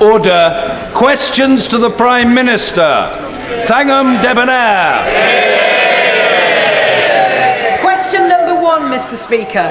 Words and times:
Order. 0.00 0.90
Questions 0.94 1.66
to 1.68 1.78
the 1.78 1.88
Prime 1.88 2.34
Minister. 2.34 3.08
Thangam 3.64 4.20
Debbonaire. 4.20 5.00
Question 7.80 8.28
number 8.28 8.54
one, 8.60 8.92
Mr. 8.92 9.14
Speaker. 9.14 9.66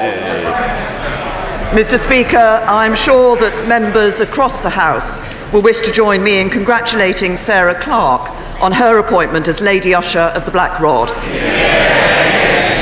Mr. 1.70 1.96
Speaker, 1.96 2.60
I'm 2.66 2.96
sure 2.96 3.36
that 3.36 3.68
members 3.68 4.18
across 4.20 4.60
the 4.60 4.70
House 4.70 5.20
will 5.52 5.62
wish 5.62 5.78
to 5.80 5.92
join 5.92 6.24
me 6.24 6.40
in 6.40 6.50
congratulating 6.50 7.36
Sarah 7.36 7.78
Clarke 7.78 8.28
on 8.60 8.72
her 8.72 8.98
appointment 8.98 9.46
as 9.46 9.60
Lady 9.60 9.94
Usher 9.94 10.32
of 10.34 10.44
the 10.44 10.50
Black 10.50 10.80
Rod. 10.80 11.08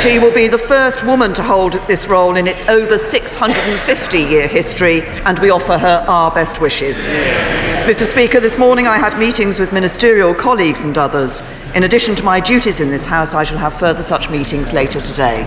She 0.05 0.19
will 0.19 0.35
be 0.35 0.49
the 0.49 0.59
first 0.59 1.03
woman 1.03 1.33
to 1.33 1.43
hold 1.43 1.73
this 1.89 2.09
role 2.09 2.37
in 2.37 2.47
its 2.47 2.61
over 2.65 2.99
650 2.99 4.19
year 4.19 4.47
history, 4.47 5.01
and 5.01 5.39
we 5.39 5.49
offer 5.49 5.79
her 5.79 6.05
our 6.07 6.31
best 6.31 6.61
wishes. 6.61 7.07
Mr. 7.07 8.05
Speaker, 8.05 8.39
this 8.39 8.59
morning 8.59 8.87
I 8.87 8.99
had 8.99 9.19
meetings 9.19 9.59
with 9.59 9.73
ministerial 9.73 10.35
colleagues 10.35 10.85
and 10.85 10.99
others. 10.99 11.41
In 11.75 11.85
addition 11.85 12.15
to 12.17 12.23
my 12.23 12.39
duties 12.39 12.81
in 12.81 12.91
this 12.91 13.07
House, 13.07 13.33
I 13.33 13.45
shall 13.45 13.57
have 13.57 13.79
further 13.79 14.03
such 14.03 14.29
meetings 14.29 14.75
later 14.75 15.01
today. 15.01 15.43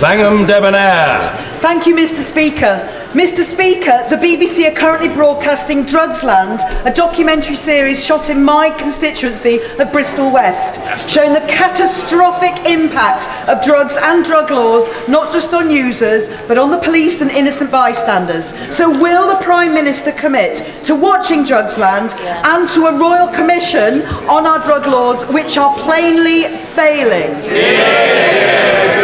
Thangam 0.00 0.44
Debbonaire. 0.44 1.36
Thank 1.60 1.86
you, 1.86 1.94
Mr. 1.94 2.16
Speaker. 2.16 3.03
Mr. 3.14 3.42
Speaker, 3.44 4.04
the 4.10 4.16
BBC 4.16 4.68
are 4.68 4.74
currently 4.74 5.06
broadcasting 5.06 5.84
Drugsland, 5.84 6.62
a 6.84 6.92
documentary 6.92 7.54
series 7.54 8.04
shot 8.04 8.28
in 8.28 8.42
my 8.42 8.70
constituency 8.70 9.60
of 9.78 9.92
Bristol 9.92 10.32
West, 10.32 10.80
showing 11.08 11.32
the 11.32 11.46
catastrophic 11.46 12.66
impact 12.66 13.28
of 13.48 13.62
drugs 13.64 13.94
and 13.96 14.24
drug 14.24 14.50
laws, 14.50 14.88
not 15.06 15.32
just 15.32 15.54
on 15.54 15.70
users, 15.70 16.26
but 16.48 16.58
on 16.58 16.72
the 16.72 16.78
police 16.78 17.20
and 17.20 17.30
innocent 17.30 17.70
bystanders. 17.70 18.52
So, 18.74 18.90
will 18.90 19.28
the 19.28 19.44
Prime 19.44 19.72
Minister 19.72 20.10
commit 20.10 20.56
to 20.82 20.96
watching 20.96 21.44
Drugsland 21.44 22.18
and 22.18 22.68
to 22.70 22.86
a 22.86 22.98
royal 22.98 23.28
commission 23.28 24.02
on 24.28 24.44
our 24.44 24.58
drug 24.58 24.86
laws, 24.86 25.24
which 25.32 25.56
are 25.56 25.78
plainly 25.78 26.48
failing? 26.74 27.30
Uh, 27.46 29.03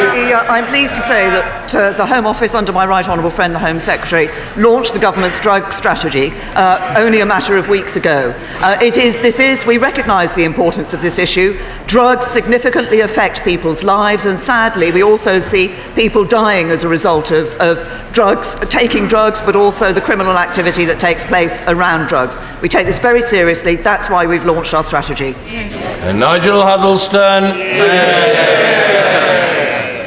I'm 0.50 0.66
pleased 0.66 0.96
to 0.96 1.00
say 1.00 1.30
that 1.30 1.74
uh, 1.76 1.92
the 1.92 2.04
Home 2.04 2.26
Office, 2.26 2.56
under 2.56 2.72
my 2.72 2.84
right 2.84 3.08
honourable 3.08 3.30
friend, 3.30 3.54
the 3.54 3.60
Home 3.60 3.78
Secretary, 3.78 4.28
launched 4.60 4.92
the 4.92 4.98
government's 4.98 5.38
drug 5.38 5.72
strategy 5.72 6.32
uh, 6.56 6.96
only 6.98 7.20
a 7.20 7.26
matter 7.26 7.56
of 7.56 7.68
weeks 7.68 7.94
ago. 7.94 8.34
Uh, 8.58 8.76
it 8.82 8.98
is, 8.98 9.20
this 9.20 9.38
is, 9.38 9.64
we 9.64 9.78
recognise 9.78 10.34
the 10.34 10.42
importance 10.42 10.92
of 10.92 11.02
this 11.02 11.20
issue. 11.20 11.56
Drugs 11.86 12.26
significantly 12.26 12.98
affect 12.98 13.44
people's 13.44 13.84
lives, 13.84 14.26
and 14.26 14.36
sadly, 14.36 14.90
we 14.90 15.04
also 15.04 15.38
see 15.38 15.72
people 15.94 16.24
dying 16.24 16.70
as 16.70 16.82
a 16.82 16.88
result 16.88 17.30
of, 17.30 17.46
of 17.60 17.78
drugs, 18.12 18.56
taking 18.68 19.06
drugs, 19.06 19.40
but 19.40 19.54
also 19.54 19.92
the 19.92 20.00
criminal 20.00 20.36
activity 20.36 20.84
that 20.84 20.98
takes 20.98 21.24
place 21.24 21.62
around 21.68 22.08
drugs. 22.08 22.40
We 22.60 22.68
take 22.68 22.86
this 22.86 22.98
very 22.98 23.22
seriously. 23.22 23.76
That's 23.76 24.10
why 24.10 24.26
we've 24.26 24.44
launched 24.44 24.74
our 24.74 24.82
strategy. 24.82 25.36
And 25.46 26.18
Nigel 26.18 26.60
Huddleston. 26.60 27.54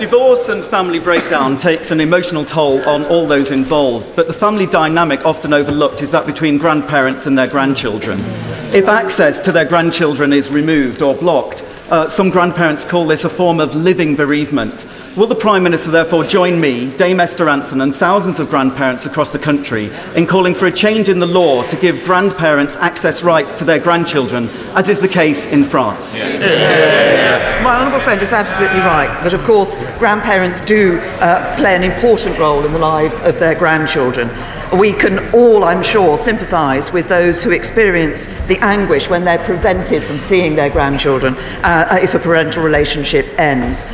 Divorce 0.04 0.50
and 0.50 0.66
family 0.66 1.00
breakdown 1.00 1.58
takes 1.58 1.90
an 1.90 2.02
emotional 2.02 2.44
toll 2.44 2.82
on 2.82 3.06
all 3.06 3.26
those 3.26 3.52
involved, 3.52 4.14
but 4.18 4.28
the 4.28 4.34
family 4.34 4.66
dynamic 4.66 5.26
often 5.26 5.54
overlooked 5.54 6.02
is 6.02 6.12
that 6.12 6.26
between 6.26 6.58
grandparents 6.58 7.26
and 7.26 7.38
their 7.38 7.48
grandchildren. 7.48 8.20
If 8.74 8.90
access 8.90 9.40
to 9.40 9.54
their 9.54 9.64
grandchildren 9.64 10.34
is 10.34 10.52
removed 10.52 11.02
or 11.02 11.16
blocked, 11.16 11.62
uh, 11.90 12.10
some 12.10 12.30
grandparents 12.30 12.84
call 12.84 13.08
this 13.08 13.24
a 13.24 13.30
form 13.30 13.62
of 13.62 13.76
living 13.76 14.14
bereavement. 14.14 14.86
Will 15.16 15.28
the 15.28 15.36
Prime 15.36 15.62
Minister 15.62 15.92
therefore 15.92 16.24
join 16.24 16.60
me, 16.60 16.90
Dame 16.98 17.20
Esther 17.20 17.46
Rantzen, 17.46 17.84
and 17.84 17.94
thousands 17.94 18.40
of 18.40 18.50
grandparents 18.50 19.06
across 19.06 19.32
the 19.32 19.38
country 19.38 19.92
in 20.16 20.26
calling 20.26 20.56
for 20.56 20.66
a 20.66 20.72
change 20.72 21.08
in 21.08 21.20
the 21.20 21.28
law 21.28 21.62
to 21.68 21.76
give 21.76 22.04
grandparents 22.04 22.78
access 22.78 23.22
rights 23.22 23.52
to 23.52 23.64
their 23.64 23.78
grandchildren, 23.78 24.50
as 24.74 24.90
is 24.90 25.00
the 25.00 25.08
case 25.08 25.46
in 25.46 25.66
France? 25.66 26.16
My 26.16 27.80
honourable 27.80 28.00
friend 28.00 28.20
is 28.24 28.34
absolutely 28.34 28.80
right 28.80 29.08
that, 29.24 29.36
of 29.36 29.44
course, 29.44 29.78
grandparents 30.00 30.62
do 30.62 30.98
uh, 31.22 31.56
play 31.58 31.76
an 31.76 31.84
important 31.84 32.40
role 32.40 32.66
in 32.66 32.74
the 32.74 32.80
lives 32.80 33.22
of 33.22 33.38
their 33.40 33.54
grandchildren. 33.54 34.32
We 34.76 34.94
can 34.94 35.32
all, 35.32 35.64
I'm 35.64 35.84
sure, 35.84 36.18
sympathise 36.18 36.92
with 36.92 37.08
those 37.08 37.44
who 37.44 37.52
experience 37.52 38.26
the 38.48 38.58
anguish 38.64 39.12
when 39.12 39.22
they're 39.22 39.46
prevented 39.46 40.04
from 40.04 40.18
seeing 40.18 40.56
their 40.56 40.72
grandchildren 40.72 41.36
uh, 41.64 42.00
if 42.02 42.16
a 42.16 42.20
parental 42.20 42.64
relationship 42.64 43.28
ends. 43.40 43.86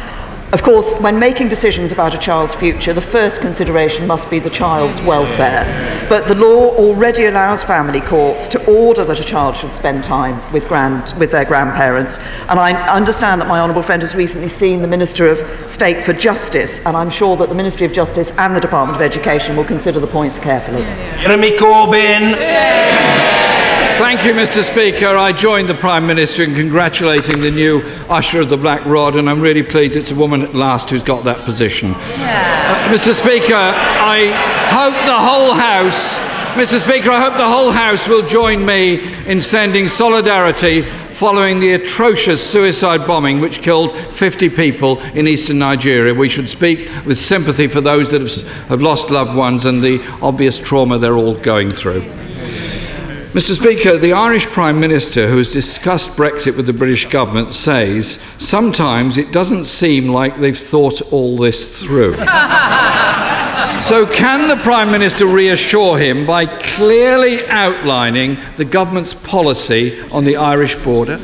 Of 0.51 0.63
course, 0.63 0.95
when 0.95 1.19
making 1.19 1.49
decisions 1.49 1.91
about 1.91 2.15
a 2.15 2.17
child's 2.17 2.55
future, 2.55 2.91
the 2.91 3.01
first 3.01 3.39
consideration 3.39 4.07
must 4.07 4.31
be 4.31 4.39
the 4.39 4.49
child's 4.49 4.99
welfare. 4.99 5.63
But 6.09 6.27
the 6.27 6.33
law 6.33 6.69
already 6.75 7.25
allows 7.25 7.63
family 7.63 8.01
courts 8.01 8.47
to 8.49 8.65
order 8.65 9.05
that 9.05 9.19
a 9.19 9.23
child 9.23 9.55
should 9.55 9.71
spend 9.73 10.03
time 10.03 10.41
with, 10.51 10.67
grand, 10.67 11.13
with 11.19 11.29
their 11.29 11.45
grandparents. 11.45 12.17
And 12.49 12.59
I 12.59 12.73
understand 12.91 13.39
that 13.41 13.47
my 13.47 13.59
honourable 13.59 13.83
friend 13.83 14.01
has 14.01 14.15
recently 14.15 14.47
seen 14.47 14.81
the 14.81 14.87
Minister 14.87 15.27
of 15.27 15.69
State 15.69 16.03
for 16.03 16.13
Justice, 16.13 16.79
and 16.79 16.97
I'm 16.97 17.11
sure 17.11 17.37
that 17.37 17.49
the 17.49 17.55
Ministry 17.55 17.85
of 17.85 17.93
Justice 17.93 18.31
and 18.39 18.55
the 18.55 18.59
Department 18.59 18.95
of 18.95 19.03
Education 19.03 19.55
will 19.55 19.65
consider 19.65 19.99
the 19.99 20.07
points 20.07 20.39
carefully. 20.39 20.81
Jeremy 21.21 21.51
Corbyn. 21.51 23.38
Thank 23.99 24.23
you, 24.23 24.31
Mr. 24.31 24.63
Speaker. 24.63 25.07
I 25.07 25.33
joined 25.33 25.67
the 25.67 25.73
Prime 25.73 26.07
Minister 26.07 26.43
in 26.43 26.55
congratulating 26.55 27.41
the 27.41 27.51
new 27.51 27.81
Usher 28.07 28.39
of 28.39 28.47
the 28.47 28.55
Black 28.55 28.83
Rod, 28.85 29.17
and 29.17 29.29
I'm 29.29 29.41
really 29.41 29.61
pleased 29.61 29.97
it's 29.97 30.11
a 30.11 30.15
woman 30.15 30.41
at 30.41 30.55
last 30.55 30.89
who's 30.89 31.03
got 31.03 31.25
that 31.25 31.43
position. 31.43 31.91
Uh, 31.91 32.89
Mr. 32.93 33.13
Speaker, 33.13 33.53
I 33.53 34.31
hope 34.71 34.95
the 35.05 35.19
whole 35.19 35.53
House, 35.53 36.17
Mr. 36.55 36.81
Speaker, 36.81 37.09
I 37.11 37.19
hope 37.21 37.33
the 37.33 37.45
whole 37.45 37.71
House 37.71 38.07
will 38.07 38.25
join 38.25 38.65
me 38.65 39.01
in 39.27 39.41
sending 39.41 39.89
solidarity 39.89 40.83
following 40.83 41.59
the 41.59 41.73
atrocious 41.73 42.41
suicide 42.41 43.05
bombing 43.05 43.41
which 43.41 43.61
killed 43.61 43.93
50 43.97 44.49
people 44.49 45.01
in 45.13 45.27
eastern 45.27 45.59
Nigeria. 45.59 46.13
We 46.13 46.29
should 46.29 46.47
speak 46.47 46.89
with 47.05 47.19
sympathy 47.19 47.67
for 47.67 47.81
those 47.81 48.09
that 48.11 48.21
have, 48.21 48.67
have 48.69 48.81
lost 48.81 49.09
loved 49.11 49.35
ones 49.35 49.65
and 49.65 49.83
the 49.83 50.01
obvious 50.21 50.57
trauma 50.57 50.97
they're 50.97 51.17
all 51.17 51.35
going 51.35 51.71
through. 51.71 52.09
Mr. 53.33 53.55
Speaker, 53.55 53.95
the 53.95 54.11
Irish 54.11 54.47
Prime 54.47 54.79
Minister, 54.79 55.27
who 55.27 55.37
has 55.37 55.49
discussed 55.49 56.09
Brexit 56.17 56.57
with 56.57 56.65
the 56.65 56.73
British 56.73 57.05
government, 57.05 57.53
says 57.53 58.19
sometimes 58.39 59.19
it 59.19 59.31
doesn't 59.31 59.65
seem 59.65 60.07
like 60.07 60.39
they've 60.39 60.57
thought 60.57 60.99
all 61.11 61.37
this 61.37 61.79
through. 61.79 62.13
so, 63.81 64.07
can 64.11 64.47
the 64.47 64.59
Prime 64.63 64.89
Minister 64.89 65.27
reassure 65.27 65.99
him 65.99 66.25
by 66.25 66.47
clearly 66.47 67.45
outlining 67.45 68.39
the 68.55 68.65
government's 68.65 69.13
policy 69.13 70.01
on 70.09 70.23
the 70.23 70.35
Irish 70.35 70.75
border? 70.83 71.19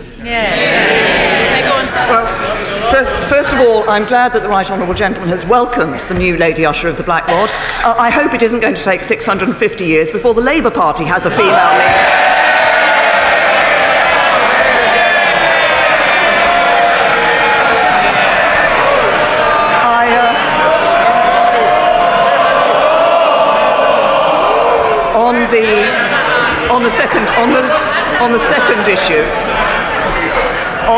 Well, 2.08 2.92
first, 2.94 3.16
first 3.16 3.35
of 3.56 3.68
all, 3.68 3.90
I'm 3.90 4.06
glad 4.06 4.34
that 4.34 4.44
the 4.44 4.50
Right 4.50 4.70
Honourable 4.70 4.94
Gentleman 4.94 5.30
has 5.30 5.46
welcomed 5.46 6.02
the 6.02 6.14
new 6.14 6.36
Lady 6.38 6.66
Usher 6.66 6.90
of 6.90 6.98
the 6.98 7.04
Black 7.04 7.28
Rod. 7.28 7.50
Uh, 7.84 7.96
I 7.98 8.10
hope 8.10 8.34
it 8.34 8.44
isn't 8.44 8.60
going 8.60 8.76
to 8.76 8.84
take 8.84 9.04
650 9.04 9.86
years 9.86 10.12
before 10.12 10.34
the 10.34 10.42
Labour 10.42 10.72
Party 10.72 11.06
has 11.06 11.26
a 11.26 11.32
female 11.32 11.48
leader. 11.48 12.06
I, 19.88 20.08
uh, 20.20 20.42
the 25.52 26.74
on 26.74 26.84
the 26.84 26.90
second 26.90 27.30
on 27.38 27.54
the 27.54 27.62
on 28.20 28.32
the 28.32 28.40
second 28.40 28.88
issue 28.92 29.45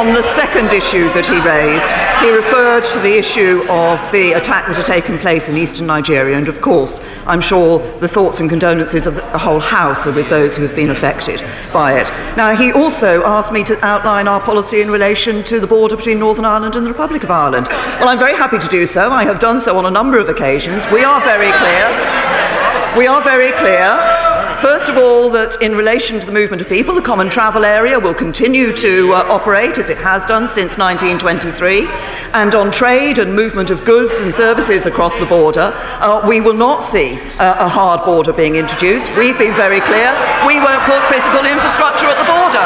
on 0.07 0.13
the 0.13 0.23
second 0.23 0.71
issue 0.71 1.09
that 1.09 1.27
he 1.27 1.35
raised, 1.43 1.91
he 2.23 2.31
referred 2.31 2.81
to 2.81 2.99
the 2.99 3.17
issue 3.17 3.65
of 3.67 3.99
the 4.13 4.31
attack 4.33 4.65
that 4.65 4.77
had 4.77 4.85
taken 4.85 5.17
place 5.17 5.49
in 5.49 5.57
eastern 5.57 5.85
Nigeria, 5.85 6.37
and 6.37 6.47
of 6.47 6.61
course, 6.61 7.01
I'm 7.25 7.41
sure 7.41 7.79
the 7.99 8.07
thoughts 8.07 8.39
and 8.39 8.49
condolences 8.49 9.05
of 9.05 9.15
the 9.15 9.37
whole 9.37 9.59
House 9.59 10.07
are 10.07 10.13
with 10.13 10.29
those 10.29 10.55
who 10.55 10.63
have 10.63 10.75
been 10.77 10.91
affected 10.91 11.41
by 11.73 11.99
it. 11.99 12.09
Now, 12.37 12.55
he 12.55 12.71
also 12.71 13.21
asked 13.25 13.51
me 13.51 13.65
to 13.65 13.85
outline 13.85 14.29
our 14.29 14.39
policy 14.39 14.79
in 14.79 14.89
relation 14.89 15.43
to 15.43 15.59
the 15.59 15.67
border 15.67 15.97
between 15.97 16.19
Northern 16.19 16.45
Ireland 16.45 16.77
and 16.77 16.85
the 16.85 16.91
Republic 16.91 17.23
of 17.25 17.31
Ireland. 17.31 17.67
Well, 17.99 18.07
I'm 18.07 18.19
very 18.19 18.35
happy 18.35 18.59
to 18.59 18.67
do 18.67 18.85
so. 18.85 19.11
I 19.11 19.25
have 19.25 19.39
done 19.39 19.59
so 19.59 19.77
on 19.77 19.85
a 19.85 19.91
number 19.91 20.17
of 20.19 20.29
occasions. 20.29 20.85
We 20.89 21.03
are 21.03 21.19
very 21.19 21.51
clear. 21.57 22.97
We 22.97 23.07
are 23.07 23.21
very 23.21 23.51
clear. 23.57 24.26
First 24.61 24.89
of 24.89 24.97
all, 24.97 25.29
that 25.37 25.61
in 25.61 25.75
relation 25.75 26.19
to 26.19 26.25
the 26.25 26.31
movement 26.31 26.63
of 26.63 26.67
people, 26.67 26.95
the 26.95 27.01
common 27.01 27.29
travel 27.29 27.63
area 27.63 27.99
will 27.99 28.15
continue 28.15 28.73
to 28.73 29.13
uh, 29.13 29.23
operate 29.29 29.77
as 29.77 29.91
it 29.91 29.99
has 29.99 30.25
done 30.25 30.47
since 30.47 30.79
1923. 30.79 31.85
And 32.33 32.55
on 32.55 32.71
trade 32.71 33.19
and 33.19 33.35
movement 33.35 33.69
of 33.69 33.85
goods 33.85 34.17
and 34.17 34.33
services 34.33 34.87
across 34.87 35.19
the 35.19 35.27
border, 35.27 35.73
uh, 36.01 36.25
we 36.27 36.41
will 36.41 36.55
not 36.57 36.83
see 36.83 37.19
uh, 37.37 37.65
a 37.65 37.69
hard 37.69 38.03
border 38.03 38.33
being 38.33 38.55
introduced. 38.55 39.15
We've 39.15 39.37
been 39.37 39.53
very 39.53 39.79
clear 39.79 40.09
we 40.47 40.57
won't 40.57 40.81
put 40.89 41.05
physical 41.05 41.45
infrastructure 41.45 42.09
at 42.09 42.17
the 42.17 42.25
border. 42.25 42.65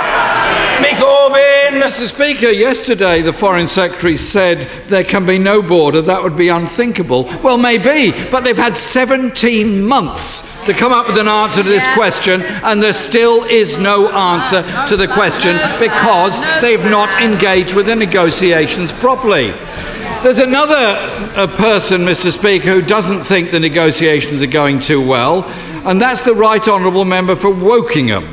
Mick 0.80 0.96
Mr. 1.72 2.06
Speaker, 2.06 2.50
yesterday 2.50 3.22
the 3.22 3.32
Foreign 3.32 3.68
Secretary 3.68 4.18
said 4.18 4.70
there 4.88 5.06
can 5.06 5.26
be 5.26 5.40
no 5.40 5.62
border. 5.62 6.02
That 6.02 6.22
would 6.22 6.36
be 6.36 6.50
unthinkable. 6.50 7.24
Well, 7.42 7.58
maybe, 7.58 8.12
but 8.30 8.42
they've 8.42 8.58
had 8.58 8.76
17 8.76 9.82
months 9.84 10.42
to 10.66 10.74
come 10.74 10.92
up 10.92 11.08
with 11.08 11.18
an 11.18 11.30
answer 11.30 11.64
to 11.64 11.70
this 11.70 11.88
question, 11.94 12.42
and 12.42 12.84
there 12.84 12.94
still 12.94 13.46
is 13.46 13.78
no 13.78 14.12
answer 14.12 14.64
to 14.88 14.98
the 14.98 15.08
question 15.08 15.58
because 15.80 16.40
they've 16.62 16.84
not 16.84 17.22
engaged 17.22 17.74
with 17.74 17.86
the 17.86 17.96
negotiations 17.96 18.92
properly. 18.92 19.52
There's 20.24 20.40
another 20.40 20.76
uh, 21.36 21.48
person, 21.56 22.02
Mr. 22.02 22.32
Speaker, 22.32 22.74
who 22.74 22.82
doesn't 22.82 23.22
think 23.22 23.50
the 23.50 23.60
negotiations 23.60 24.44
are 24.44 24.48
going 24.48 24.80
too 24.80 25.06
well, 25.06 25.44
and 25.86 26.00
that's 26.00 26.22
the 26.22 26.36
Right 26.36 26.66
Honourable 26.68 27.06
Member 27.06 27.36
for 27.36 27.50
Wokingham, 27.50 28.24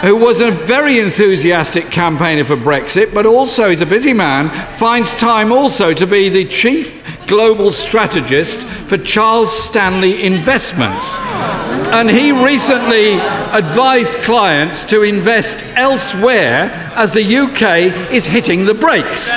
who 0.00 0.16
was 0.16 0.40
a 0.40 0.50
very 0.50 0.98
enthusiastic 0.98 1.90
campaigner 1.90 2.44
for 2.44 2.56
Brexit, 2.56 3.12
but 3.12 3.26
also 3.26 3.68
he's 3.68 3.80
a 3.80 3.86
busy 3.86 4.12
man, 4.12 4.48
finds 4.72 5.12
time 5.14 5.50
also 5.50 5.92
to 5.92 6.06
be 6.06 6.28
the 6.28 6.44
chief 6.44 7.04
global 7.26 7.70
strategist 7.72 8.66
for 8.66 8.96
Charles 8.96 9.52
Stanley 9.52 10.24
Investments. 10.24 11.18
And 11.90 12.10
he 12.10 12.32
recently 12.32 13.14
advised 13.52 14.14
clients 14.22 14.84
to 14.86 15.02
invest 15.02 15.64
elsewhere 15.76 16.70
as 16.94 17.12
the 17.12 17.22
UK 17.22 18.12
is 18.12 18.24
hitting 18.24 18.64
the 18.64 18.74
brakes. 18.74 19.34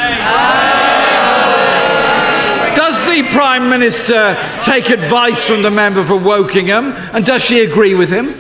Prime 3.32 3.70
Minister 3.70 4.36
take 4.62 4.90
advice 4.90 5.44
from 5.44 5.62
the 5.62 5.72
member 5.72 6.04
for 6.04 6.16
Wokingham 6.16 6.94
and 7.14 7.26
does 7.26 7.42
she 7.42 7.62
agree 7.62 7.96
with 7.96 8.12
him? 8.12 8.36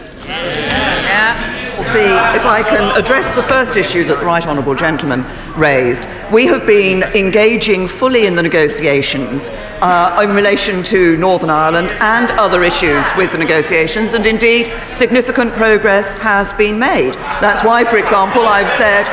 The, 1.81 2.35
if 2.35 2.45
I 2.45 2.63
can 2.63 2.97
address 2.97 3.33
the 3.33 3.43
first 3.43 3.75
issue 3.75 4.05
that 4.05 4.19
the 4.19 4.25
Right 4.25 4.47
Honourable 4.47 4.75
Gentleman 4.75 5.25
raised, 5.57 6.07
we 6.31 6.45
have 6.45 6.65
been 6.65 7.03
engaging 7.03 7.85
fully 7.85 8.27
in 8.27 8.35
the 8.35 8.41
negotiations 8.41 9.49
uh, 9.81 10.17
in 10.23 10.33
relation 10.33 10.83
to 10.83 11.17
Northern 11.17 11.49
Ireland 11.49 11.91
and 11.99 12.31
other 12.31 12.63
issues 12.63 13.11
with 13.17 13.33
the 13.33 13.37
negotiations, 13.37 14.13
and 14.13 14.25
indeed 14.25 14.71
significant 14.93 15.53
progress 15.53 16.13
has 16.13 16.53
been 16.53 16.79
made. 16.79 17.15
That's 17.41 17.61
why, 17.61 17.83
for 17.83 17.97
example, 17.97 18.43
I've 18.43 18.71
said 18.71 19.07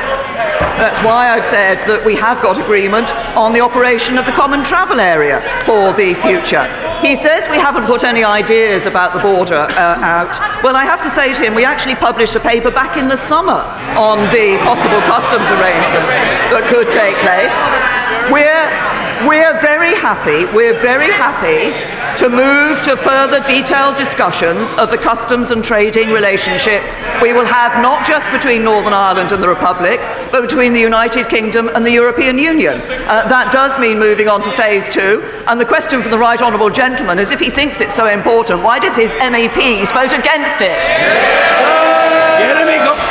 that's 0.78 0.98
why 1.02 1.28
I've 1.28 1.44
said 1.44 1.82
that 1.90 2.06
we 2.06 2.14
have 2.14 2.40
got 2.40 2.58
agreement 2.58 3.10
on 3.34 3.52
the 3.52 3.60
operation 3.60 4.16
of 4.16 4.24
the 4.26 4.32
common 4.32 4.62
travel 4.62 5.00
area 5.02 5.42
for 5.66 5.92
the 5.92 6.14
future. 6.14 6.64
He 7.02 7.14
says 7.14 7.50
we 7.50 7.58
haven't 7.58 7.86
put 7.86 8.02
any 8.02 8.22
ideas 8.22 8.86
about 8.86 9.14
the 9.14 9.22
border 9.22 9.66
uh, 9.74 9.98
out. 10.02 10.38
Well, 10.62 10.74
I 10.74 10.84
have 10.86 11.02
to 11.02 11.10
say 11.10 11.34
to 11.34 11.40
him, 11.42 11.54
we 11.54 11.64
actually 11.64 11.94
published 11.94 12.34
a 12.34 12.40
paper 12.40 12.70
back 12.70 12.96
in 12.96 13.06
the 13.06 13.16
summer 13.18 13.66
on 13.98 14.18
the 14.30 14.58
possible 14.62 15.02
customs 15.06 15.50
arrangements 15.50 16.16
that 16.54 16.66
could 16.70 16.90
take 16.94 17.14
place. 17.22 17.54
We're, 18.30 18.66
we're 19.26 19.58
very 19.60 19.94
happy, 19.94 20.44
we're 20.54 20.78
very 20.80 21.10
happy 21.10 21.72
to 22.22 22.28
move 22.28 22.80
to 22.82 22.96
further 22.96 23.40
detailed 23.44 23.96
discussions 23.96 24.72
of 24.74 24.90
the 24.90 24.98
customs 24.98 25.50
and 25.50 25.64
trading 25.64 26.10
relationship 26.10 26.82
we 27.22 27.32
will 27.32 27.44
have 27.44 27.82
not 27.82 28.06
just 28.06 28.30
between 28.30 28.62
Northern 28.62 28.92
Ireland 28.92 29.32
and 29.32 29.42
the 29.42 29.48
Republic, 29.48 29.98
but 30.30 30.40
between 30.40 30.72
the 30.72 30.80
United 30.80 31.28
Kingdom 31.28 31.68
and 31.74 31.84
the 31.84 31.90
European 31.90 32.38
Union. 32.38 32.76
Uh, 32.80 33.26
that 33.26 33.50
does 33.52 33.78
mean 33.78 33.98
moving 33.98 34.28
on 34.28 34.40
to 34.42 34.50
phase 34.52 34.88
two. 34.88 35.22
And 35.48 35.60
the 35.60 35.64
question 35.64 36.00
from 36.00 36.12
the 36.12 36.18
Right 36.18 36.40
Honourable 36.40 36.70
Gentleman 36.70 37.18
is 37.18 37.32
if 37.32 37.40
he 37.40 37.50
thinks 37.50 37.80
it's 37.80 37.94
so 37.94 38.06
important, 38.06 38.62
why 38.62 38.78
does 38.78 38.96
his 38.96 39.14
MEPs 39.14 39.92
vote 39.92 40.16
against 40.16 40.60
it? 40.60 40.82
Jeremy, 42.38 42.78
go. 42.86 43.07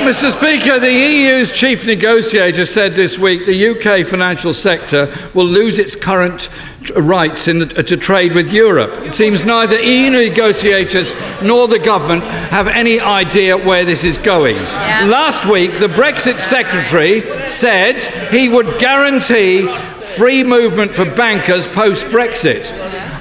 Mr. 0.00 0.30
Speaker, 0.30 0.78
the 0.78 0.90
EU's 0.90 1.52
chief 1.52 1.86
negotiator 1.86 2.64
said 2.64 2.94
this 2.94 3.18
week 3.18 3.44
the 3.44 3.68
UK 3.68 4.06
financial 4.06 4.54
sector 4.54 5.14
will 5.34 5.44
lose 5.44 5.78
its 5.78 5.94
current 5.94 6.48
rights 6.96 7.48
in 7.48 7.58
the, 7.58 7.78
uh, 7.78 7.82
to 7.82 7.98
trade 7.98 8.32
with 8.32 8.50
Europe. 8.50 8.90
It 9.04 9.12
seems 9.12 9.44
neither 9.44 9.78
EU 9.78 10.10
negotiators 10.10 11.12
nor 11.42 11.68
the 11.68 11.78
government 11.78 12.24
have 12.24 12.66
any 12.66 12.98
idea 12.98 13.56
where 13.56 13.84
this 13.84 14.02
is 14.02 14.16
going. 14.16 14.56
Last 14.56 15.44
week, 15.44 15.74
the 15.78 15.88
Brexit 15.88 16.40
secretary 16.40 17.20
said 17.46 18.02
he 18.32 18.48
would 18.48 18.80
guarantee 18.80 19.68
free 20.00 20.42
movement 20.42 20.90
for 20.90 21.04
bankers 21.04 21.68
post 21.68 22.06
Brexit. 22.06 22.72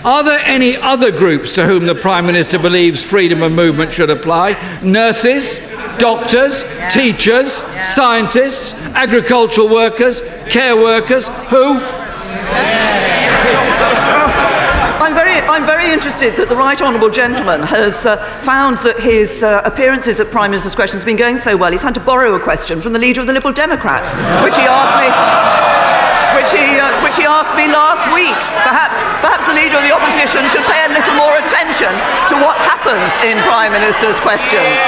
Are 0.05 0.23
there 0.23 0.39
any 0.39 0.77
other 0.77 1.11
groups 1.11 1.53
to 1.55 1.65
whom 1.65 1.85
the 1.85 1.93
Prime 1.93 2.25
Minister 2.25 2.57
believes 2.57 3.03
freedom 3.03 3.43
of 3.43 3.51
movement 3.51 3.91
should 3.91 4.09
apply? 4.09 4.79
Nurses, 4.81 5.59
doctors, 5.99 6.63
teachers, 6.91 7.61
scientists, 7.83 8.73
agricultural 8.95 9.69
workers, 9.69 10.21
care 10.49 10.75
workers? 10.75 11.27
Who? 11.49 11.79
I'm 15.01 15.13
very, 15.13 15.39
I'm 15.47 15.65
very 15.65 15.91
interested 15.91 16.35
that 16.35 16.49
the 16.49 16.55
Right 16.55 16.79
Honourable 16.81 17.09
Gentleman 17.09 17.61
has 17.63 18.05
uh, 18.05 18.17
found 18.41 18.77
that 18.79 18.99
his 18.99 19.43
uh, 19.43 19.61
appearances 19.65 20.19
at 20.19 20.29
Prime 20.31 20.51
Minister's 20.51 20.75
Questions 20.75 21.01
have 21.03 21.07
been 21.07 21.17
going 21.17 21.37
so 21.37 21.57
well, 21.57 21.71
he's 21.71 21.81
had 21.83 21.95
to 21.95 21.99
borrow 21.99 22.35
a 22.35 22.39
question 22.39 22.79
from 22.79 22.93
the 22.93 22.99
leader 22.99 23.21
of 23.21 23.27
the 23.27 23.33
Liberal 23.33 23.53
Democrats, 23.53 24.13
which 24.43 24.55
he 24.55 24.63
asked 24.63 24.95
me. 24.97 25.88
Which 26.39 26.55
he, 26.55 26.79
uh, 26.79 26.87
which 27.03 27.19
he 27.19 27.27
asked 27.27 27.51
me 27.59 27.67
last 27.67 28.07
week. 28.15 28.31
Perhaps, 28.63 29.03
perhaps 29.19 29.43
the 29.51 29.59
leader 29.59 29.75
of 29.75 29.83
the 29.83 29.91
opposition 29.91 30.47
should 30.47 30.63
pay 30.71 30.87
a 30.87 30.91
little 30.95 31.19
more 31.19 31.35
attention 31.35 31.91
to 32.31 32.39
what 32.39 32.55
happens 32.63 33.11
in 33.27 33.35
Prime 33.43 33.75
Minister's 33.75 34.23
questions. 34.23 34.79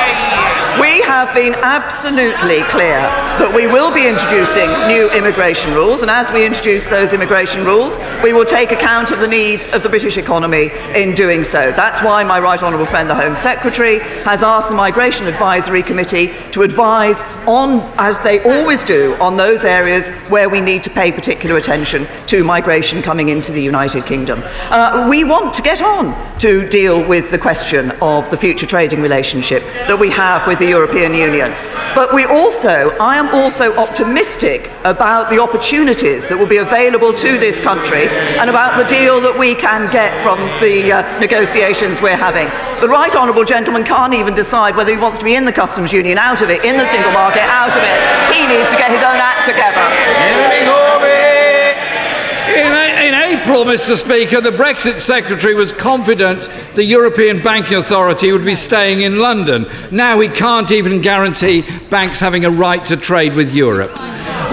We 0.80 1.02
have 1.02 1.36
been 1.36 1.54
absolutely 1.56 2.64
clear 2.72 3.04
that 3.44 3.52
we 3.54 3.68
will 3.68 3.92
be 3.92 4.08
introducing 4.08 4.72
new 4.88 5.12
immigration 5.12 5.74
rules, 5.74 6.02
and 6.02 6.10
as 6.10 6.32
we 6.32 6.46
introduce 6.46 6.88
those 6.88 7.12
immigration 7.12 7.66
rules, 7.66 8.00
we 8.24 8.32
will 8.32 8.46
take 8.46 8.72
account 8.72 9.12
of 9.12 9.20
the 9.20 9.28
needs 9.28 9.68
of 9.68 9.84
the 9.84 9.90
British 9.90 10.18
economy 10.18 10.72
in 10.96 11.14
doing 11.14 11.44
so. 11.44 11.74
That's 11.74 12.02
why 12.02 12.24
my 12.24 12.40
Right 12.40 12.64
Honourable 12.64 12.86
friend, 12.86 13.10
the 13.10 13.16
Home 13.16 13.36
Secretary, 13.36 14.00
has 14.24 14.44
asked 14.44 14.70
the 14.70 14.76
Migration 14.76 15.28
Advisory 15.28 15.84
Committee 15.84 16.32
to 16.52 16.62
advise 16.62 17.26
on, 17.46 17.82
as 17.98 18.18
they 18.20 18.42
always 18.42 18.82
do, 18.84 19.16
on 19.16 19.36
those 19.36 19.66
areas 19.66 20.08
where 20.30 20.48
we 20.48 20.62
need 20.62 20.84
to 20.84 20.90
pay 20.90 21.12
particular 21.12 21.41
attention 21.50 22.08
to 22.28 22.44
migration 22.44 23.02
coming 23.02 23.30
into 23.30 23.52
the 23.52 23.62
United 23.62 24.06
Kingdom. 24.06 24.42
Uh, 24.70 25.08
we 25.10 25.24
want 25.24 25.54
to 25.54 25.62
get 25.62 25.82
on 25.82 26.14
to 26.40 26.68
deal 26.70 27.06
with 27.08 27.32
the 27.32 27.38
question 27.38 27.92
of 28.02 28.30
the 28.30 28.38
future 28.38 28.66
trading 28.66 29.02
relationship 29.02 29.64
that 29.88 30.00
we 30.00 30.10
have 30.10 30.46
with 30.48 30.60
the 30.60 30.68
European 30.68 31.14
Union. 31.14 31.52
But 31.94 32.14
we 32.14 32.24
also, 32.24 32.96
I 33.02 33.18
am 33.18 33.28
also 33.36 33.76
optimistic 33.76 34.72
about 34.86 35.30
the 35.30 35.40
opportunities 35.40 36.28
that 36.28 36.38
will 36.38 36.48
be 36.48 36.58
available 36.58 37.14
to 37.14 37.38
this 37.38 37.60
country 37.60 38.08
and 38.40 38.50
about 38.50 38.78
the 38.78 38.88
deal 38.88 39.20
that 39.22 39.38
we 39.38 39.56
can 39.56 39.92
get 39.92 40.16
from 40.24 40.40
the 40.64 40.92
uh, 40.92 41.20
negotiations 41.20 42.02
we're 42.02 42.16
having. 42.16 42.48
The 42.80 42.88
Right 42.88 43.14
Honourable 43.14 43.44
Gentleman 43.44 43.84
can't 43.84 44.14
even 44.14 44.34
decide 44.34 44.76
whether 44.76 44.94
he 44.94 45.00
wants 45.00 45.20
to 45.20 45.26
be 45.26 45.36
in 45.36 45.44
the 45.44 45.52
customs 45.52 45.92
union, 45.92 46.18
out 46.18 46.42
of 46.42 46.50
it, 46.50 46.64
in 46.64 46.78
the 46.78 46.86
single 46.86 47.12
market, 47.12 47.44
out 47.44 47.76
of 47.76 47.84
it. 47.84 47.98
He 48.34 48.48
needs 48.48 48.72
to 48.72 48.78
get 48.78 48.90
his 48.90 49.04
own 49.04 49.20
act 49.20 49.46
together. 49.46 50.81
April, 53.42 53.64
Mr. 53.64 53.96
Speaker, 53.96 54.40
the 54.40 54.52
Brexit 54.52 55.00
Secretary 55.00 55.56
was 55.56 55.72
confident 55.72 56.48
the 56.76 56.84
European 56.84 57.42
Banking 57.42 57.78
Authority 57.78 58.32
would 58.32 58.46
be 58.46 58.54
staying 58.54 59.02
in 59.02 59.18
London. 59.18 59.66
Now 59.90 60.20
he 60.20 60.28
can't 60.28 60.70
even 60.70 61.02
guarantee 61.02 61.66
banks 61.90 62.20
having 62.20 62.46
a 62.46 62.52
right 62.52 62.86
to 62.86 62.96
trade 62.96 63.34
with 63.34 63.52
Europe. 63.52 63.96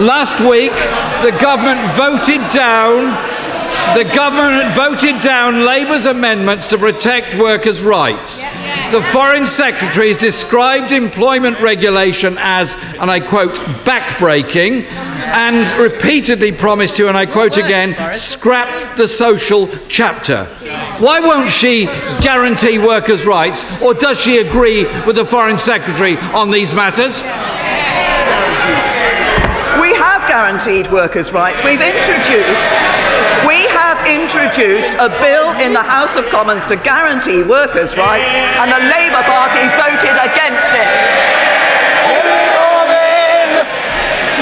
Last 0.00 0.40
week, 0.40 0.72
the 1.20 1.36
government 1.38 1.80
voted 1.96 2.40
down. 2.50 3.37
The 3.94 4.04
government 4.14 4.76
voted 4.76 5.20
down 5.20 5.64
Labour's 5.64 6.06
amendments 6.06 6.66
to 6.68 6.78
protect 6.78 7.34
workers' 7.34 7.82
rights. 7.82 8.42
The 8.92 9.02
Foreign 9.12 9.46
Secretary 9.46 10.08
has 10.08 10.16
described 10.16 10.92
employment 10.92 11.60
regulation 11.60 12.36
as, 12.38 12.76
and 13.00 13.10
I 13.10 13.20
quote, 13.20 13.54
backbreaking, 13.84 14.84
and 14.84 15.80
repeatedly 15.80 16.52
promised 16.52 16.96
to, 16.96 17.08
and 17.08 17.16
I 17.16 17.26
quote 17.26 17.56
again, 17.56 18.14
scrap 18.14 18.96
the 18.96 19.08
social 19.08 19.68
chapter. 19.88 20.44
Why 21.00 21.20
won't 21.20 21.50
she 21.50 21.86
guarantee 22.20 22.78
workers' 22.78 23.26
rights, 23.26 23.82
or 23.82 23.94
does 23.94 24.20
she 24.20 24.38
agree 24.38 24.84
with 25.06 25.16
the 25.16 25.24
Foreign 25.26 25.58
Secretary 25.58 26.16
on 26.34 26.50
these 26.50 26.72
matters? 26.72 27.20
We 29.80 29.94
have 29.94 30.26
guaranteed 30.26 30.90
workers' 30.90 31.32
rights. 31.32 31.62
We've 31.62 31.80
introduced, 31.80 32.74
we 33.46 33.47
have 33.47 33.47
introduced 34.28 34.92
a 35.00 35.08
bill 35.24 35.56
in 35.56 35.72
the 35.72 35.80
House 35.80 36.14
of 36.14 36.28
Commons 36.28 36.66
to 36.66 36.76
guarantee 36.76 37.40
workers' 37.42 37.96
rights, 37.96 38.28
and 38.60 38.68
the 38.68 38.76
Labour 38.76 39.24
Party 39.24 39.64
voted 39.80 40.16
against 40.20 40.68
it. 40.76 40.96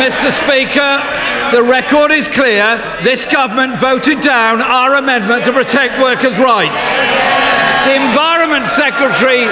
Mr. 0.02 0.34
Speaker, 0.34 0.98
the 1.52 1.62
record 1.62 2.10
is 2.10 2.28
clear. 2.28 2.76
This 3.02 3.24
government 3.26 3.80
voted 3.80 4.20
down 4.20 4.60
our 4.60 4.94
amendment 4.94 5.44
to 5.44 5.52
protect 5.52 6.00
workers' 6.00 6.38
rights. 6.38 6.90
The 7.86 7.94
Environment 7.94 8.68
Secretary, 8.68 9.44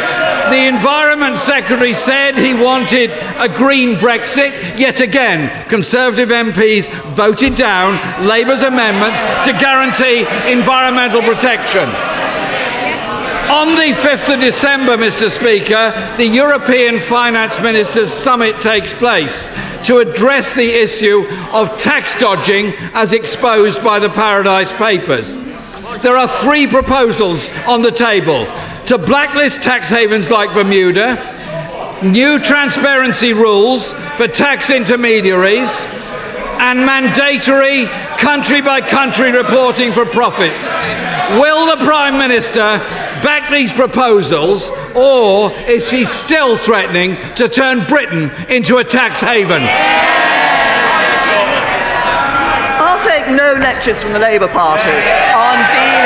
the 0.50 0.66
Environment 0.66 1.38
Secretary 1.38 1.92
said 1.92 2.36
he 2.36 2.52
wanted 2.52 3.10
a 3.38 3.48
green 3.48 3.94
Brexit. 3.94 4.78
Yet 4.78 5.00
again, 5.00 5.68
Conservative 5.68 6.30
MPs 6.30 6.88
voted 7.14 7.54
down 7.54 7.94
Labour's 8.26 8.62
amendments 8.62 9.22
to 9.46 9.52
guarantee 9.52 10.26
environmental 10.50 11.22
protection. 11.22 11.88
On 13.50 13.74
the 13.74 13.92
5th 13.92 14.32
of 14.32 14.40
December, 14.40 14.96
Mr. 14.96 15.28
Speaker, 15.28 15.92
the 16.16 16.26
European 16.26 16.98
Finance 16.98 17.60
Ministers' 17.60 18.10
Summit 18.10 18.62
takes 18.62 18.94
place 18.94 19.48
to 19.84 19.98
address 19.98 20.54
the 20.54 20.70
issue 20.70 21.26
of 21.52 21.78
tax 21.78 22.18
dodging 22.18 22.72
as 22.94 23.12
exposed 23.12 23.84
by 23.84 23.98
the 23.98 24.08
Paradise 24.08 24.72
Papers. 24.72 25.36
There 26.02 26.16
are 26.16 26.26
three 26.26 26.66
proposals 26.66 27.50
on 27.66 27.82
the 27.82 27.90
table 27.90 28.46
to 28.86 28.96
blacklist 28.96 29.62
tax 29.62 29.90
havens 29.90 30.30
like 30.30 30.54
Bermuda, 30.54 32.00
new 32.02 32.38
transparency 32.38 33.34
rules 33.34 33.92
for 34.16 34.26
tax 34.26 34.70
intermediaries, 34.70 35.84
and 36.58 36.80
mandatory 36.80 37.84
country 38.16 38.62
by 38.62 38.80
country 38.80 39.32
reporting 39.32 39.92
for 39.92 40.06
profit. 40.06 40.52
Will 41.38 41.66
the 41.66 41.84
Prime 41.84 42.16
Minister 42.16 42.80
back 43.24 43.50
these 43.50 43.72
proposals, 43.72 44.68
or 44.94 45.50
is 45.66 45.88
she 45.88 46.04
still 46.04 46.56
threatening 46.56 47.16
to 47.36 47.48
turn 47.48 47.86
Britain 47.86 48.30
into 48.50 48.76
a 48.76 48.84
tax 48.84 49.22
haven? 49.22 49.62
I'll 52.76 53.00
take 53.00 53.26
no 53.28 53.54
lectures 53.58 54.02
from 54.02 54.12
the 54.12 54.18
Labour 54.18 54.48
Party 54.48 54.90
on 54.90 55.56
dealing 55.72 56.03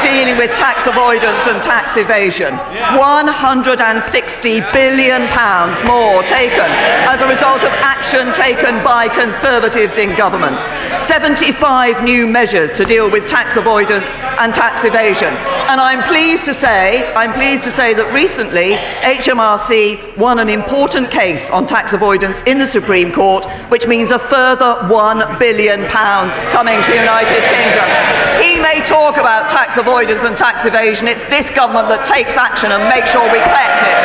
dealing 0.00 0.36
with 0.38 0.54
tax 0.54 0.86
avoidance 0.86 1.46
and 1.46 1.62
tax 1.62 1.96
evasion. 1.96 2.54
160 2.94 4.60
billion 4.72 5.26
pounds 5.28 5.82
more 5.84 6.22
taken 6.22 6.70
as 7.10 7.20
a 7.20 7.28
result 7.28 7.64
of 7.64 7.72
action 7.82 8.32
taken 8.32 8.82
by 8.84 9.08
Conservatives 9.08 9.98
in 9.98 10.16
government. 10.16 10.60
75 10.94 12.04
new 12.04 12.26
measures 12.26 12.74
to 12.74 12.84
deal 12.84 13.10
with 13.10 13.28
tax 13.28 13.56
avoidance 13.56 14.14
and 14.38 14.54
tax 14.54 14.84
evasion. 14.84 15.34
And 15.68 15.80
I'm 15.80 16.02
pleased 16.04 16.44
to 16.46 16.54
say, 16.54 17.12
I'm 17.14 17.32
pleased 17.32 17.64
to 17.64 17.70
say 17.70 17.94
that 17.94 18.12
recently 18.14 18.72
HMRC 19.02 20.16
won 20.16 20.38
an 20.38 20.48
important 20.48 21.10
case 21.10 21.50
on 21.50 21.66
tax 21.66 21.92
avoidance 21.92 22.42
in 22.42 22.58
the 22.58 22.66
Supreme 22.66 23.12
Court, 23.12 23.46
which 23.70 23.86
means 23.86 24.10
a 24.10 24.18
further 24.18 24.86
1 24.88 25.38
billion 25.38 25.86
pounds 25.88 26.38
coming 26.54 26.80
to 26.82 26.90
the 26.90 26.98
United 26.98 27.42
Kingdom. 27.50 27.88
He 28.40 28.60
may 28.60 28.80
talk 28.82 29.16
about 29.16 29.50
tax 29.50 29.76
avoidance 29.76 29.87
and 29.96 30.36
tax 30.36 30.64
evasion. 30.66 31.08
It's 31.08 31.24
this 31.28 31.50
government 31.50 31.88
that 31.88 32.04
takes 32.04 32.36
action 32.36 32.70
and 32.70 32.84
makes 32.92 33.10
sure 33.10 33.24
we 33.32 33.40
collect 33.40 33.80
it. 33.80 34.04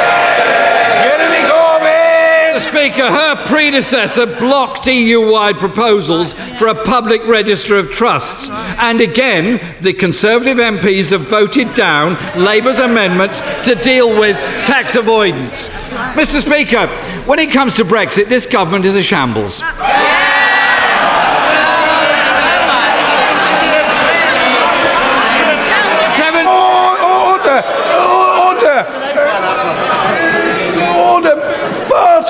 Jeremy 1.04 1.44
Corbyn! 1.52 2.56
Mr. 2.56 2.70
Speaker, 2.70 3.12
her 3.12 3.36
predecessor 3.48 4.26
blocked 4.26 4.88
EU 4.88 5.30
wide 5.30 5.58
proposals 5.58 6.34
for 6.58 6.68
a 6.68 6.84
public 6.86 7.26
register 7.28 7.78
of 7.78 7.92
trusts. 7.92 8.50
And 8.50 9.02
again, 9.02 9.60
the 9.82 9.94
Conservative 9.94 10.58
MPs 10.58 11.12
have 11.12 11.28
voted 11.28 11.74
down 11.74 12.16
Labour's 12.42 12.80
amendments 12.80 13.42
to 13.68 13.76
deal 13.76 14.08
with 14.08 14.38
tax 14.66 14.96
avoidance. 14.96 15.68
Mr. 16.16 16.40
Speaker, 16.40 16.88
when 17.28 17.40
it 17.40 17.52
comes 17.52 17.76
to 17.76 17.84
Brexit, 17.84 18.30
this 18.30 18.46
government 18.46 18.86
is 18.86 18.96
a 18.96 19.04
shambles. 19.04 19.56
Seven. 19.56 20.23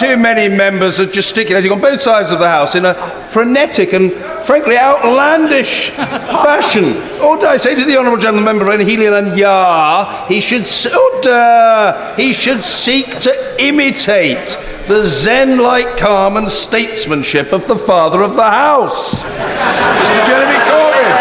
Too 0.03 0.17
many 0.17 0.53
members 0.53 0.99
are 0.99 1.05
gesticulating 1.05 1.71
on 1.71 1.79
both 1.79 2.01
sides 2.01 2.31
of 2.31 2.39
the 2.39 2.47
House 2.47 2.75
in 2.75 2.83
a 2.83 2.93
frenetic 3.29 3.93
and 3.93 4.11
frankly 4.43 4.77
outlandish 4.77 5.91
fashion. 5.91 6.97
Order! 7.21 7.47
I 7.47 7.55
say 7.57 7.73
to 7.73 7.85
the 7.85 7.95
Honourable 7.97 8.17
Gentleman 8.17 8.43
Member 8.57 8.65
for 8.65 8.83
Helion 8.83 9.17
and 9.17 9.37
Yar, 9.37 10.27
he 10.27 10.41
should 10.41 10.63
s- 10.63 10.93
order! 10.93 11.31
Uh, 11.33 12.15
he 12.17 12.33
should 12.33 12.63
seek 12.65 13.17
to 13.19 13.55
imitate 13.63 14.57
the 14.87 15.05
Zen-like 15.05 15.95
calm 15.95 16.35
and 16.35 16.49
statesmanship 16.49 17.53
of 17.53 17.65
the 17.67 17.77
father 17.77 18.21
of 18.23 18.35
the 18.35 18.43
House, 18.43 19.23
Mr. 19.23 20.25
Jeremy 20.27 20.59
Corbyn. 20.67 21.13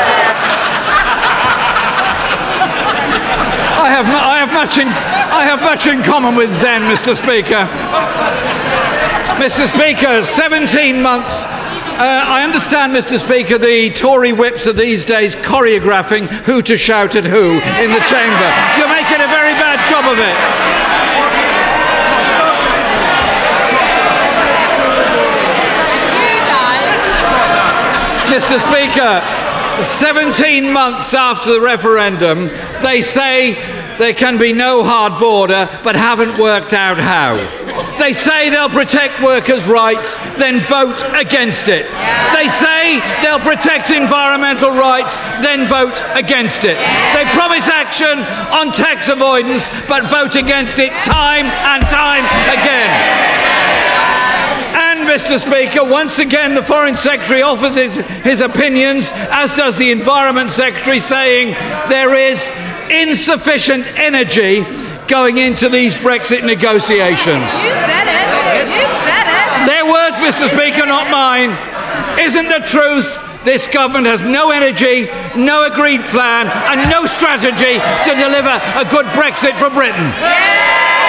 I 3.78 3.88
have, 3.94 4.06
I 4.06 4.38
have 4.38 4.52
much 4.52 4.78
in, 4.78 4.88
I 4.88 5.44
have 5.44 5.60
much 5.60 5.86
in 5.86 6.02
common 6.02 6.34
with 6.34 6.52
Zen, 6.52 6.82
Mr. 6.82 7.14
Speaker. 7.14 8.51
Mr. 9.38 9.66
Speaker, 9.66 10.22
17 10.22 11.02
months. 11.02 11.44
Uh, 11.44 12.24
I 12.26 12.44
understand, 12.44 12.92
Mr. 12.92 13.18
Speaker, 13.18 13.58
the 13.58 13.90
Tory 13.90 14.32
whips 14.32 14.66
are 14.66 14.72
these 14.72 15.04
days 15.04 15.34
choreographing 15.34 16.26
who 16.28 16.62
to 16.62 16.76
shout 16.76 17.16
at 17.16 17.24
who 17.24 17.52
in 17.52 17.90
the 17.90 18.04
chamber. 18.08 18.48
You're 18.78 18.88
making 18.88 19.20
a 19.20 19.28
very 19.28 19.54
bad 19.58 19.80
job 19.88 20.04
of 20.06 20.18
it. 20.18 20.82
Mr. 28.32 28.58
Speaker, 28.58 29.20
17 29.82 30.72
months 30.72 31.12
after 31.14 31.52
the 31.52 31.60
referendum, 31.60 32.48
they 32.82 33.02
say 33.02 33.52
there 33.98 34.14
can 34.14 34.38
be 34.38 34.52
no 34.52 34.82
hard 34.84 35.20
border, 35.20 35.68
but 35.82 35.96
haven't 35.96 36.38
worked 36.38 36.72
out 36.72 36.96
how. 36.96 37.61
They 37.98 38.12
say 38.12 38.50
they'll 38.50 38.68
protect 38.68 39.22
workers' 39.22 39.66
rights, 39.66 40.16
then 40.38 40.60
vote 40.60 41.02
against 41.14 41.68
it. 41.68 41.86
They 42.34 42.48
say 42.48 43.00
they'll 43.22 43.38
protect 43.38 43.90
environmental 43.90 44.70
rights, 44.70 45.18
then 45.40 45.68
vote 45.68 46.00
against 46.14 46.64
it. 46.64 46.76
They 47.14 47.24
promise 47.32 47.68
action 47.68 48.18
on 48.50 48.72
tax 48.72 49.08
avoidance, 49.08 49.68
but 49.88 50.10
vote 50.10 50.36
against 50.36 50.78
it 50.78 50.92
time 51.04 51.46
and 51.46 51.82
time 51.88 52.24
again. 52.50 52.90
And, 54.74 55.08
Mr. 55.08 55.38
Speaker, 55.38 55.84
once 55.84 56.18
again 56.18 56.54
the 56.54 56.62
Foreign 56.62 56.96
Secretary 56.96 57.42
offers 57.42 57.76
his, 57.76 57.96
his 57.96 58.40
opinions, 58.40 59.10
as 59.14 59.56
does 59.56 59.78
the 59.78 59.90
Environment 59.90 60.50
Secretary, 60.50 60.98
saying 60.98 61.54
there 61.88 62.14
is 62.14 62.50
insufficient 62.90 63.86
energy 63.98 64.64
going 65.12 65.36
into 65.36 65.68
these 65.68 65.94
Brexit 65.94 66.42
negotiations. 66.42 67.52
You 67.60 67.76
said 67.84 68.08
it. 68.08 68.28
You 68.64 68.80
said 69.04 69.28
it. 69.28 69.68
Their 69.68 69.84
words, 69.84 70.16
Mr. 70.16 70.48
Speaker, 70.48 70.86
not 70.86 71.10
mine. 71.12 71.52
Isn't 72.18 72.48
the 72.48 72.64
truth? 72.64 73.20
This 73.44 73.66
government 73.66 74.06
has 74.06 74.22
no 74.22 74.52
energy, 74.52 75.12
no 75.36 75.68
agreed 75.68 76.00
plan, 76.08 76.48
and 76.48 76.88
no 76.88 77.04
strategy 77.04 77.76
to 78.08 78.10
deliver 78.16 78.56
a 78.56 78.88
good 78.88 79.04
Brexit 79.12 79.52
for 79.60 79.68
Britain. 79.68 80.08
Say 80.16 81.01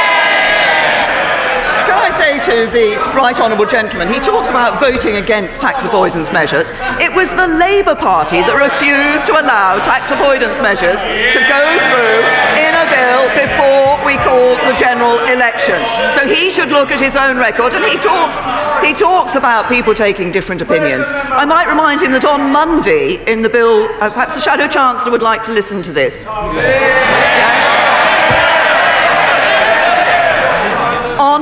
to 2.43 2.67
the 2.75 2.99
right 3.15 3.39
honourable 3.39 3.65
gentleman, 3.65 4.11
he 4.11 4.19
talks 4.19 4.49
about 4.49 4.79
voting 4.79 5.15
against 5.15 5.61
tax 5.61 5.85
avoidance 5.85 6.31
measures. 6.31 6.75
It 6.99 7.07
was 7.15 7.31
the 7.31 7.47
Labour 7.47 7.95
Party 7.95 8.43
that 8.43 8.59
refused 8.59 9.23
to 9.31 9.39
allow 9.39 9.79
tax 9.79 10.11
avoidance 10.11 10.59
measures 10.59 11.07
to 11.07 11.39
go 11.47 11.63
through 11.87 12.19
in 12.59 12.75
a 12.75 12.85
bill 12.91 13.23
before 13.31 13.95
we 14.03 14.19
call 14.27 14.59
the 14.67 14.75
general 14.75 15.23
election. 15.31 15.79
So 16.11 16.27
he 16.27 16.51
should 16.51 16.67
look 16.67 16.91
at 16.91 16.99
his 16.99 17.15
own 17.15 17.39
record, 17.39 17.79
and 17.79 17.85
he 17.87 17.95
talks 17.95 18.43
he 18.83 18.91
talks 18.91 19.35
about 19.39 19.71
people 19.71 19.93
taking 19.95 20.27
different 20.29 20.61
opinions. 20.61 21.15
I 21.15 21.45
might 21.45 21.71
remind 21.71 22.01
him 22.01 22.11
that 22.11 22.25
on 22.25 22.51
Monday 22.51 23.23
in 23.31 23.41
the 23.41 23.49
bill, 23.49 23.87
uh, 24.03 24.11
perhaps 24.11 24.35
the 24.35 24.41
Shadow 24.41 24.67
Chancellor 24.67 25.11
would 25.11 25.23
like 25.23 25.43
to 25.43 25.53
listen 25.53 25.81
to 25.83 25.93
this. 25.93 26.27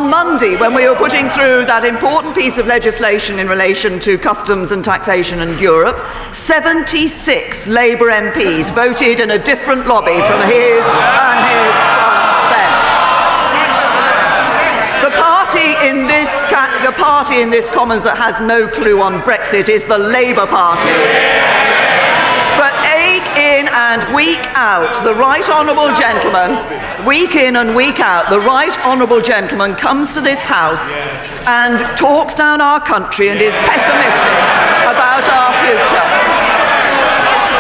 On 0.01 0.09
Monday 0.09 0.55
when 0.57 0.73
we 0.73 0.87
were 0.87 0.95
putting 0.95 1.29
through 1.29 1.65
that 1.65 1.85
important 1.85 2.33
piece 2.35 2.57
of 2.57 2.65
legislation 2.65 3.39
in 3.39 3.47
relation 3.47 3.99
to 3.99 4.17
customs 4.17 4.71
and 4.71 4.83
taxation 4.83 5.39
in 5.41 5.57
Europe, 5.59 5.99
76 6.33 7.67
Labour 7.67 8.09
MPs 8.09 8.73
voted 8.73 9.19
in 9.19 9.31
a 9.31 9.37
different 9.39 9.85
lobby 9.87 10.17
from 10.25 10.41
his 10.49 10.81
and 10.81 11.39
his 11.53 11.73
front 11.93 12.33
bench. 12.49 12.87
The 15.05 15.13
party 15.21 15.69
in 15.87 16.07
this 16.07 16.29
ca- 16.49 16.81
the 16.83 16.93
party 16.93 17.41
in 17.41 17.49
this 17.49 17.69
Commons 17.69 18.03
that 18.03 18.17
has 18.17 18.39
no 18.41 18.67
clue 18.67 19.01
on 19.01 19.21
Brexit 19.21 19.69
is 19.69 19.85
the 19.85 19.97
Labour 19.97 20.47
Party. 20.47 20.89
And 23.91 24.15
week 24.15 24.39
out, 24.55 25.03
the 25.03 25.13
right 25.15 25.43
honourable 25.49 25.91
gentleman, 25.99 26.55
week 27.05 27.35
in 27.35 27.57
and 27.57 27.75
week 27.75 27.99
out, 27.99 28.29
the 28.29 28.39
right 28.39 28.71
honourable 28.87 29.19
gentleman 29.19 29.75
comes 29.75 30.13
to 30.13 30.21
this 30.21 30.45
house 30.45 30.95
and 31.43 31.75
talks 31.97 32.33
down 32.33 32.61
our 32.61 32.79
country 32.79 33.27
and 33.27 33.41
is 33.41 33.51
pessimistic 33.57 34.37
about 34.87 35.27
our 35.27 35.51
future. 35.59 36.07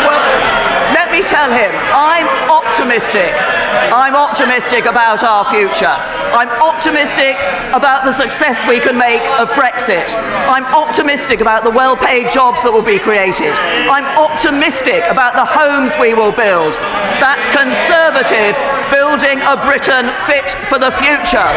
Well, 0.07 0.23
let 0.95 1.11
me 1.11 1.19
tell 1.19 1.51
him, 1.51 1.75
I'm 1.91 2.23
optimistic. 2.47 3.35
I'm 3.91 4.15
optimistic 4.15 4.85
about 4.85 5.23
our 5.23 5.45
future. 5.45 5.95
I'm 6.31 6.49
optimistic 6.63 7.35
about 7.75 8.03
the 8.03 8.13
success 8.13 8.67
we 8.67 8.79
can 8.79 8.97
make 8.97 9.21
of 9.39 9.49
Brexit. 9.55 10.15
I'm 10.47 10.65
optimistic 10.75 11.41
about 11.41 11.63
the 11.63 11.71
well 11.71 11.95
paid 11.95 12.31
jobs 12.31 12.63
that 12.63 12.71
will 12.71 12.83
be 12.83 12.99
created. 12.99 13.55
I'm 13.87 14.07
optimistic 14.19 15.03
about 15.07 15.35
the 15.35 15.47
homes 15.47 15.95
we 15.99 16.13
will 16.13 16.31
build. 16.31 16.75
That's 17.19 17.47
Conservatives 17.51 18.59
building 18.91 19.39
a 19.43 19.55
Britain 19.59 20.07
fit 20.27 20.51
for 20.67 20.79
the 20.79 20.91
future. 20.91 21.51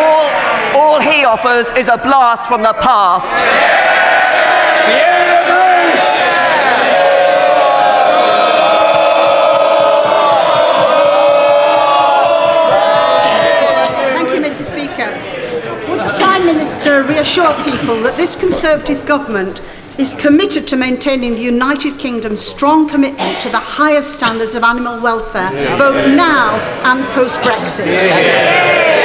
All, 0.00 0.28
all 0.76 1.00
he 1.00 1.24
offers 1.24 1.72
is 1.76 1.88
a 1.88 1.96
blast 1.96 2.46
from 2.46 2.62
the 2.62 2.74
past. 2.80 3.36
Thank 4.90 5.29
Reassure 17.30 17.62
people 17.62 18.02
that 18.02 18.16
this 18.16 18.34
Conservative 18.34 19.06
government 19.06 19.60
is 20.00 20.14
committed 20.14 20.66
to 20.66 20.76
maintaining 20.76 21.36
the 21.36 21.42
United 21.42 21.96
Kingdom's 21.96 22.40
strong 22.40 22.88
commitment 22.88 23.40
to 23.40 23.48
the 23.50 23.56
highest 23.56 24.14
standards 24.14 24.56
of 24.56 24.64
animal 24.64 25.00
welfare, 25.00 25.50
both 25.78 26.08
now 26.08 26.58
and 26.82 27.04
post 27.14 27.38
Brexit? 27.42 28.99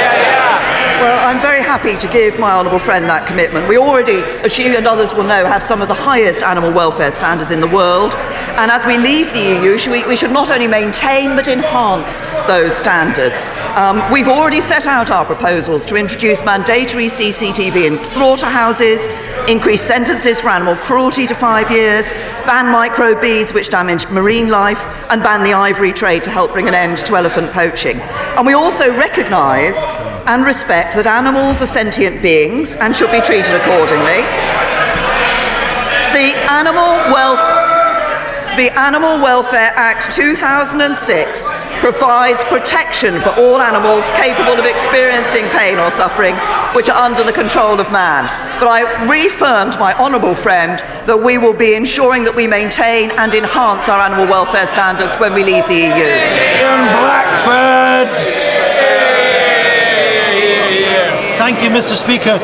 I'm 1.26 1.40
very 1.40 1.60
happy 1.60 1.96
to 1.98 2.12
give 2.12 2.38
my 2.38 2.52
honourable 2.52 2.78
friend 2.78 3.04
that 3.06 3.26
commitment. 3.26 3.68
We 3.68 3.78
already, 3.78 4.22
as 4.46 4.54
she 4.54 4.64
and 4.66 4.86
others 4.86 5.12
will 5.12 5.24
know, 5.24 5.44
have 5.44 5.60
some 5.60 5.82
of 5.82 5.88
the 5.88 5.94
highest 5.94 6.44
animal 6.44 6.72
welfare 6.72 7.10
standards 7.10 7.50
in 7.50 7.60
the 7.60 7.66
world. 7.66 8.14
And 8.54 8.70
as 8.70 8.86
we 8.86 8.96
leave 8.96 9.32
the 9.32 9.58
EU, 9.58 9.74
we, 9.90 10.06
we 10.06 10.14
should 10.14 10.30
not 10.30 10.52
only 10.52 10.68
maintain 10.68 11.34
but 11.34 11.48
enhance 11.48 12.20
those 12.46 12.76
standards. 12.76 13.44
Um, 13.74 14.08
we've 14.12 14.28
already 14.28 14.60
set 14.60 14.86
out 14.86 15.10
our 15.10 15.24
proposals 15.24 15.84
to 15.86 15.96
introduce 15.96 16.44
mandatory 16.44 17.06
CCTV 17.06 17.88
in 17.88 18.04
slaughterhouses, 18.12 19.08
increase 19.48 19.82
sentences 19.82 20.40
for 20.40 20.50
animal 20.50 20.76
cruelty 20.76 21.26
to 21.26 21.34
five 21.34 21.72
years, 21.72 22.12
ban 22.46 22.66
microbeads 22.66 23.52
which 23.52 23.68
damage 23.68 24.08
marine 24.10 24.48
life, 24.48 24.86
and 25.10 25.24
ban 25.24 25.42
the 25.42 25.54
ivory 25.54 25.92
trade 25.92 26.22
to 26.22 26.30
help 26.30 26.52
bring 26.52 26.68
an 26.68 26.74
end 26.74 26.98
to 26.98 27.16
elephant 27.16 27.50
poaching. 27.50 27.98
And 28.38 28.46
we 28.46 28.52
also 28.52 28.96
recognise 28.96 29.84
and 30.26 30.44
respect 30.44 30.94
that 30.94 31.06
animals 31.06 31.62
are 31.62 31.66
sentient 31.66 32.20
beings 32.22 32.76
and 32.76 32.94
should 32.94 33.10
be 33.10 33.20
treated 33.20 33.54
accordingly. 33.54 34.26
The 36.12 36.34
Animal 36.50 37.14
Wealth 37.14 37.66
the 38.56 38.72
Animal 38.72 39.20
Welfare 39.20 39.70
Act 39.76 40.10
2006 40.12 41.50
provides 41.80 42.42
protection 42.44 43.20
for 43.20 43.28
all 43.36 43.60
animals 43.60 44.08
capable 44.16 44.58
of 44.58 44.64
experiencing 44.64 45.44
pain 45.50 45.76
or 45.76 45.90
suffering 45.90 46.34
which 46.74 46.88
are 46.88 46.96
under 46.96 47.22
the 47.22 47.34
control 47.34 47.78
of 47.78 47.92
man. 47.92 48.24
But 48.58 48.68
I 48.68 49.04
reaffirmed 49.04 49.78
my 49.78 49.92
honourable 50.00 50.34
friend 50.34 50.78
that 51.06 51.20
we 51.22 51.36
will 51.36 51.52
be 51.52 51.74
ensuring 51.74 52.24
that 52.24 52.34
we 52.34 52.46
maintain 52.46 53.10
and 53.20 53.34
enhance 53.34 53.90
our 53.90 54.00
animal 54.00 54.24
welfare 54.24 54.66
standards 54.66 55.16
when 55.16 55.34
we 55.34 55.44
leave 55.44 55.68
the 55.68 55.76
EU. 55.76 56.08
Ian 56.64 56.88
Blackford. 56.96 58.45
Thank 61.46 61.62
you, 61.62 61.70
Mr. 61.70 61.94
Speaker. 61.94 62.38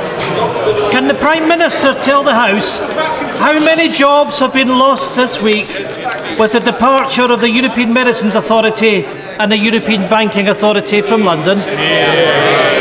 Can 0.93 1.09
the 1.09 1.15
Prime 1.15 1.49
Minister 1.49 1.93
tell 2.05 2.23
the 2.23 2.37
House 2.37 2.79
how 3.41 3.53
many 3.59 3.89
jobs 3.89 4.39
have 4.39 4.53
been 4.53 4.69
lost 4.69 5.17
this 5.17 5.43
week 5.43 5.67
with 6.39 6.53
the 6.53 6.61
departure 6.61 7.25
of 7.33 7.41
the 7.41 7.51
European 7.51 7.93
Medicines 7.93 8.37
Authority 8.37 9.05
and 9.05 9.51
the 9.51 9.59
European 9.59 10.03
Banking 10.09 10.47
Authority 10.47 11.03
from 11.03 11.25
London? 11.25 11.59
say 11.59 12.72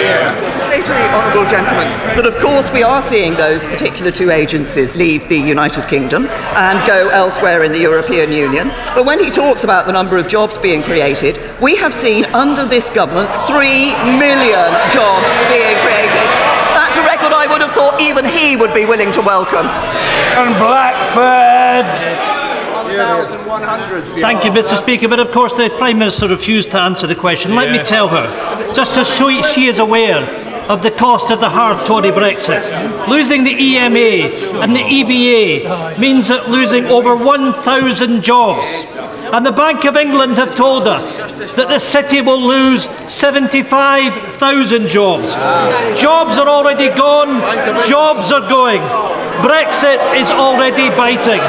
to 0.84 0.92
the 0.92 1.14
honourable 1.14 1.50
gentleman 1.50 1.88
that, 2.18 2.26
of 2.26 2.38
course, 2.40 2.72
we 2.72 2.82
are 2.82 3.02
seeing 3.02 3.36
those 3.36 3.66
particular 3.66 4.12
two 4.12 4.32
agencies 4.32 4.96
leave 4.96 5.28
the 5.30 5.38
United 5.38 5.88
Kingdom 5.88 6.26
and 6.28 6.86
go 6.88 7.10
elsewhere 7.10 7.64
in 7.64 7.72
the 7.72 7.80
European 7.80 8.32
Union. 8.32 8.70
But 8.96 9.06
when 9.06 9.20
he 9.20 9.30
talks 9.30 9.64
about 9.64 9.86
the 9.86 9.92
number 9.92 10.18
of 10.18 10.28
jobs 10.28 10.58
being 10.58 10.82
created, 10.82 11.38
we 11.62 11.76
have 11.76 11.94
seen 11.94 12.26
under 12.34 12.66
this 12.66 12.90
government 12.90 13.30
three 13.46 13.94
million 14.18 14.70
jobs 14.90 15.30
being 15.54 15.78
created. 15.86 16.26
That's 16.74 16.98
a 16.98 17.04
record 17.06 17.32
I 17.32 17.46
would 17.48 17.62
have 17.62 17.72
thought 17.72 18.02
even 18.02 18.26
he 18.26 18.56
would 18.56 18.74
be 18.74 18.86
willing 18.86 19.12
to 19.14 19.22
welcome. 19.22 19.68
And 19.68 20.56
Blackford. 20.58 22.32
Thank 24.20 24.44
you, 24.44 24.52
Mr. 24.52 24.76
Speaker. 24.76 25.08
But 25.08 25.20
of 25.20 25.32
course, 25.32 25.56
the 25.56 25.70
Prime 25.70 26.00
Minister 26.00 26.28
refused 26.28 26.72
to 26.72 26.80
answer 26.80 27.08
the 27.08 27.16
question. 27.16 27.56
Let 27.56 27.72
me 27.72 27.84
tell 27.84 28.10
her, 28.10 28.74
just 28.74 28.94
so 28.94 29.04
she 29.04 29.44
she 29.44 29.68
is 29.68 29.80
aware 29.80 30.51
of 30.72 30.82
the 30.82 30.92
cost 30.92 31.30
of 31.30 31.42
the 31.42 31.50
hard 31.50 31.86
Tory 31.86 32.12
Brexit. 32.12 32.64
Losing 33.10 33.44
the 33.44 33.52
EMA 33.52 34.32
and 34.64 34.74
the 34.74 34.80
EBA 34.80 36.00
means 36.00 36.30
that 36.30 36.50
losing 36.50 36.86
over 36.86 37.14
1,000 37.14 38.22
jobs. 38.22 38.98
And 39.34 39.46
the 39.46 39.52
Bank 39.52 39.86
of 39.86 39.96
England 39.96 40.34
have 40.36 40.58
told 40.58 40.88
us 40.88 41.16
that 41.56 41.70
the 41.70 41.80
city 41.80 42.20
will 42.20 42.42
lose 42.42 42.84
75,000 43.10 44.88
jobs. 44.88 45.34
Jobs 46.00 46.38
are 46.38 46.50
already 46.50 46.90
gone, 46.90 47.40
jobs 47.88 48.32
are 48.32 48.48
going. 48.50 48.82
Brexit 49.40 50.00
is 50.20 50.30
already 50.30 50.90
biting. 51.00 51.40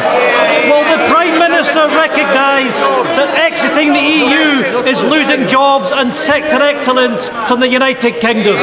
Will 0.70 0.86
the 0.86 1.02
Prime 1.10 1.34
Minister 1.38 1.88
recognise 1.90 2.78
that 3.18 3.34
exiting 3.50 3.92
the 3.92 4.00
EU 4.00 4.62
is 4.88 5.02
losing 5.02 5.48
jobs 5.48 5.90
and 5.90 6.12
sector 6.12 6.62
excellence 6.62 7.28
from 7.48 7.58
the 7.58 7.68
United 7.68 8.20
Kingdom? 8.20 8.56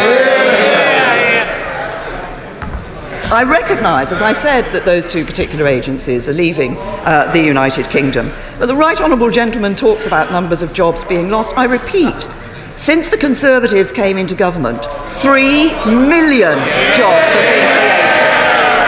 I 3.32 3.44
recognise, 3.44 4.12
as 4.12 4.24
I 4.24 4.34
said, 4.34 4.64
that 4.74 4.86
those 4.86 5.08
two 5.08 5.24
particular 5.24 5.68
agencies 5.68 6.28
are 6.28 6.34
leaving 6.34 6.76
uh, 6.78 7.30
the 7.32 7.40
United 7.40 7.88
Kingdom. 7.88 8.34
But 8.58 8.66
the 8.66 8.76
Right 8.76 9.00
Honourable 9.00 9.30
Gentleman 9.30 9.76
talks 9.76 10.08
about 10.08 10.32
numbers 10.32 10.64
of 10.64 10.74
jobs 10.74 11.04
being 11.04 11.30
lost. 11.30 11.56
I 11.56 11.66
repeat, 11.66 12.28
since 12.76 13.10
the 13.10 13.18
Conservatives 13.18 13.92
came 13.92 14.18
into 14.18 14.34
government, 14.34 14.84
three 15.06 15.70
million 15.86 16.58
jobs 16.98 17.30
have 17.38 17.46
been 17.54 17.70
created. 17.70 18.34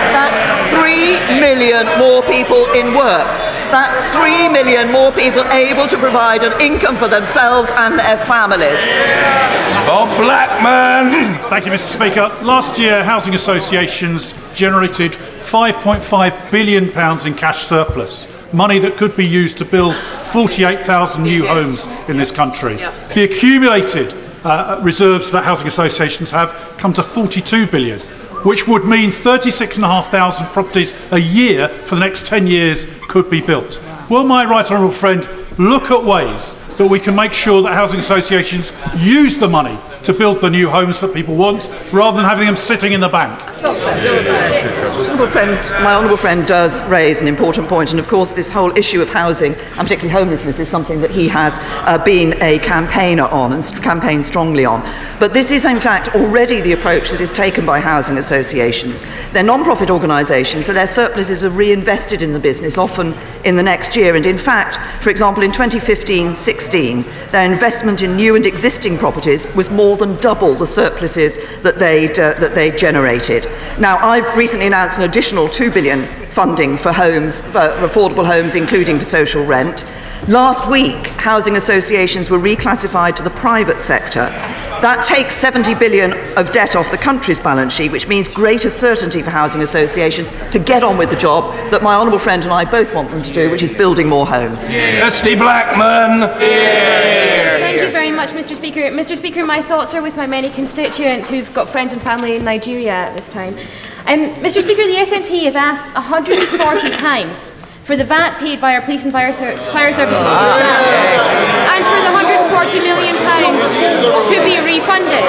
That's 0.10 0.42
three 0.74 1.22
million 1.40 1.86
more 2.00 2.24
people 2.24 2.66
in 2.74 2.96
work. 2.98 3.30
That's 3.72 3.98
three 4.14 4.50
million 4.50 4.92
more 4.92 5.12
people 5.12 5.44
able 5.46 5.88
to 5.88 5.98
provide 5.98 6.44
an 6.44 6.60
income 6.60 6.98
for 6.98 7.08
themselves 7.08 7.72
and 7.72 7.98
their 7.98 8.18
families. 8.18 8.82
Bob 9.88 10.10
Blackman. 10.18 11.40
Thank 11.50 11.66
you, 11.66 11.72
Mr. 11.72 11.96
Speaker. 11.96 12.28
Last 12.44 12.78
year, 12.78 13.04
housing 13.04 13.34
associations 13.34 14.34
generated 14.54 15.14
£5.5 15.14 16.52
billion 16.52 16.86
in 17.26 17.34
cash 17.34 17.64
surplus, 17.66 18.28
money 18.54 18.80
that 18.80 18.98
could 18.98 19.16
be 19.16 19.26
used 19.26 19.58
to 19.58 19.66
build 19.66 19.96
48,000 19.96 21.24
new 21.24 21.48
homes 21.48 21.88
in 22.10 22.18
this 22.18 22.32
country. 22.32 22.76
The 22.76 23.24
accumulated 23.24 24.14
uh, 24.44 24.80
reserves 24.84 25.32
that 25.32 25.44
housing 25.44 25.68
associations 25.68 26.32
have 26.32 26.52
come 26.78 26.94
to 26.94 27.04
42 27.04 27.68
billion, 27.68 28.00
which 28.44 28.68
would 28.68 28.86
mean 28.86 29.12
36,500 29.12 30.54
properties 30.54 30.94
a 31.12 31.20
year 31.20 31.68
for 31.68 31.96
the 31.96 32.02
next 32.02 32.26
10 32.26 32.48
years 32.48 32.86
could 33.08 33.30
be 33.30 33.42
built. 33.42 33.82
Will 34.10 34.24
my 34.24 34.46
right 34.46 34.70
honourable 34.70 34.94
friend 34.94 35.28
look 35.58 35.92
at 35.92 36.04
ways 36.04 36.56
that 36.78 36.88
we 36.88 37.00
can 37.00 37.16
make 37.16 37.34
sure 37.34 37.62
that 37.62 37.74
housing 37.74 38.00
associations 38.00 38.72
use 38.98 39.38
the 39.38 39.50
money 39.50 39.78
to 40.04 40.14
build 40.14 40.42
the 40.42 40.50
new 40.50 40.70
homes 40.70 41.00
that 41.00 41.14
people 41.14 41.36
want 41.36 41.70
rather 41.92 42.18
than 42.18 42.26
having 42.26 42.46
them 42.46 42.56
sitting 42.56 42.94
in 42.94 43.00
the 43.00 43.10
bank? 43.10 43.40
Friend, 43.62 45.52
my 45.84 45.94
honourable 45.94 46.18
friend 46.18 46.48
does 46.48 46.84
raise 46.86 47.22
an 47.22 47.28
important 47.28 47.70
point, 47.70 47.92
and 47.92 48.00
of 48.00 48.08
course, 48.08 48.34
this 48.34 48.50
whole 48.50 48.76
issue 48.76 49.04
of 49.04 49.10
housing, 49.10 49.54
and 49.54 49.78
particularly 49.78 50.10
homelessness, 50.10 50.58
is 50.58 50.68
something 50.68 51.00
that 51.02 51.12
he 51.12 51.28
has 51.28 51.60
uh, 51.62 52.04
been 52.04 52.34
a 52.42 52.58
campaigner 52.60 53.26
on 53.26 53.54
and 53.54 53.64
campaigned 53.84 54.26
strongly 54.26 54.66
on. 54.66 54.82
But 55.20 55.36
this 55.36 55.52
is, 55.52 55.66
in 55.66 55.80
fact, 55.80 56.16
already 56.16 56.60
the 56.60 56.72
approach 56.72 57.12
that 57.12 57.22
is 57.22 57.32
taken 57.32 57.64
by 57.64 57.80
housing 57.80 58.18
associations. 58.18 59.04
They're 59.32 59.44
non-profit 59.44 59.92
organisations, 59.92 60.66
so 60.66 60.74
their 60.74 60.88
surpluses 60.88 61.46
are 61.46 61.52
reinvested 61.52 62.24
in 62.24 62.34
the 62.34 62.40
business, 62.40 62.80
often 62.80 63.14
in 63.46 63.56
the 63.56 63.64
next 63.64 63.96
year. 63.96 64.16
And 64.16 64.26
in 64.26 64.40
fact, 64.40 64.78
for 65.04 65.12
example, 65.12 65.44
in 65.44 65.52
2015-16, 65.52 67.32
their 67.32 67.52
investment 67.52 68.02
in 68.02 68.16
new 68.16 68.36
and 68.36 68.46
existing 68.48 68.98
properties 68.98 69.46
was 69.56 69.70
more 69.70 69.98
than 69.98 70.18
double 70.18 70.56
the 70.56 70.66
surpluses 70.66 71.38
that 71.62 71.78
they'd, 71.78 72.18
uh, 72.20 72.34
that 72.40 72.56
they 72.56 72.72
generated. 72.72 73.51
Now, 73.80 73.98
I've 73.98 74.38
recently 74.38 74.68
announced 74.68 74.98
an 74.98 75.04
additional 75.04 75.48
2 75.48 75.72
billion 75.72 76.08
funding 76.30 76.78
for 76.78 76.92
homes, 76.92 77.42
for 77.42 77.60
affordable 77.60 78.26
homes, 78.26 78.56
including 78.56 78.98
for 78.98 79.04
social 79.04 79.46
rent. 79.46 79.86
Last 80.28 80.70
week, 80.70 81.08
housing 81.18 81.56
associations 81.56 82.30
were 82.30 82.40
reclassified 82.40 83.16
to 83.16 83.24
the 83.24 83.32
private 83.32 83.82
sector. 83.82 84.30
That 84.82 85.04
takes 85.08 85.36
70 85.36 85.76
billion 85.76 86.12
of 86.40 86.52
debt 86.52 86.76
off 86.76 86.90
the 86.90 86.98
country's 86.98 87.40
balance 87.40 87.72
sheet, 87.72 87.92
which 87.92 88.08
means 88.08 88.28
greater 88.28 88.68
certainty 88.68 89.22
for 89.22 89.30
housing 89.30 89.62
associations 89.62 90.32
to 90.50 90.58
get 90.58 90.82
on 90.82 90.98
with 90.98 91.12
the 91.12 91.16
job 91.16 91.54
that 91.70 91.84
my 91.84 91.94
honourable 91.94 92.18
friend 92.18 92.44
and 92.44 92.52
I 92.52 92.66
both 92.66 92.96
want 92.96 93.12
them 93.12 93.22
to 93.22 93.32
do, 93.32 93.52
which 93.52 93.62
is 93.62 93.72
building 93.72 94.10
more 94.10 94.26
homes. 94.26 94.68
Kirsty 94.68 95.36
Blackman. 95.36 96.28
Thank 96.32 97.82
you 97.82 97.92
very 97.92 98.10
much, 98.10 98.32
Mr. 98.32 98.56
Speaker. 98.56 98.82
Mr. 98.90 99.16
Speaker, 99.16 99.46
my 99.46 99.62
thoughts 99.62 99.94
are 99.94 100.02
with 100.02 100.18
my 100.18 100.26
many 100.26 100.50
constituents 100.50 101.30
who've 101.30 101.54
got 101.54 101.70
friends 101.70 101.94
and 101.94 102.02
family 102.02 102.36
in 102.36 102.44
Nigeria 102.44 102.92
at 102.92 103.16
this 103.16 103.30
time. 103.30 103.54
Um, 104.08 104.34
Mr. 104.42 104.64
Speaker, 104.64 104.82
the 104.84 104.96
SNP 104.96 105.44
has 105.44 105.56
asked 105.56 105.94
140 105.94 106.90
times 106.96 107.52
for 107.92 107.98
the 107.98 108.06
VAT 108.06 108.40
paid 108.40 108.62
by 108.62 108.74
our 108.74 108.80
police 108.80 109.04
and 109.04 109.12
fire, 109.12 109.34
ser- 109.34 109.58
fire 109.76 109.92
services 109.92 110.16
to 110.16 110.24
be 110.24 110.48
scrapped, 110.48 111.28
and 111.76 111.84
for 111.84 112.00
the 112.08 112.14
140 112.16 112.80
million 112.88 113.20
pounds 113.28 113.60
to 114.32 114.40
be 114.48 114.56
refunded. 114.64 115.28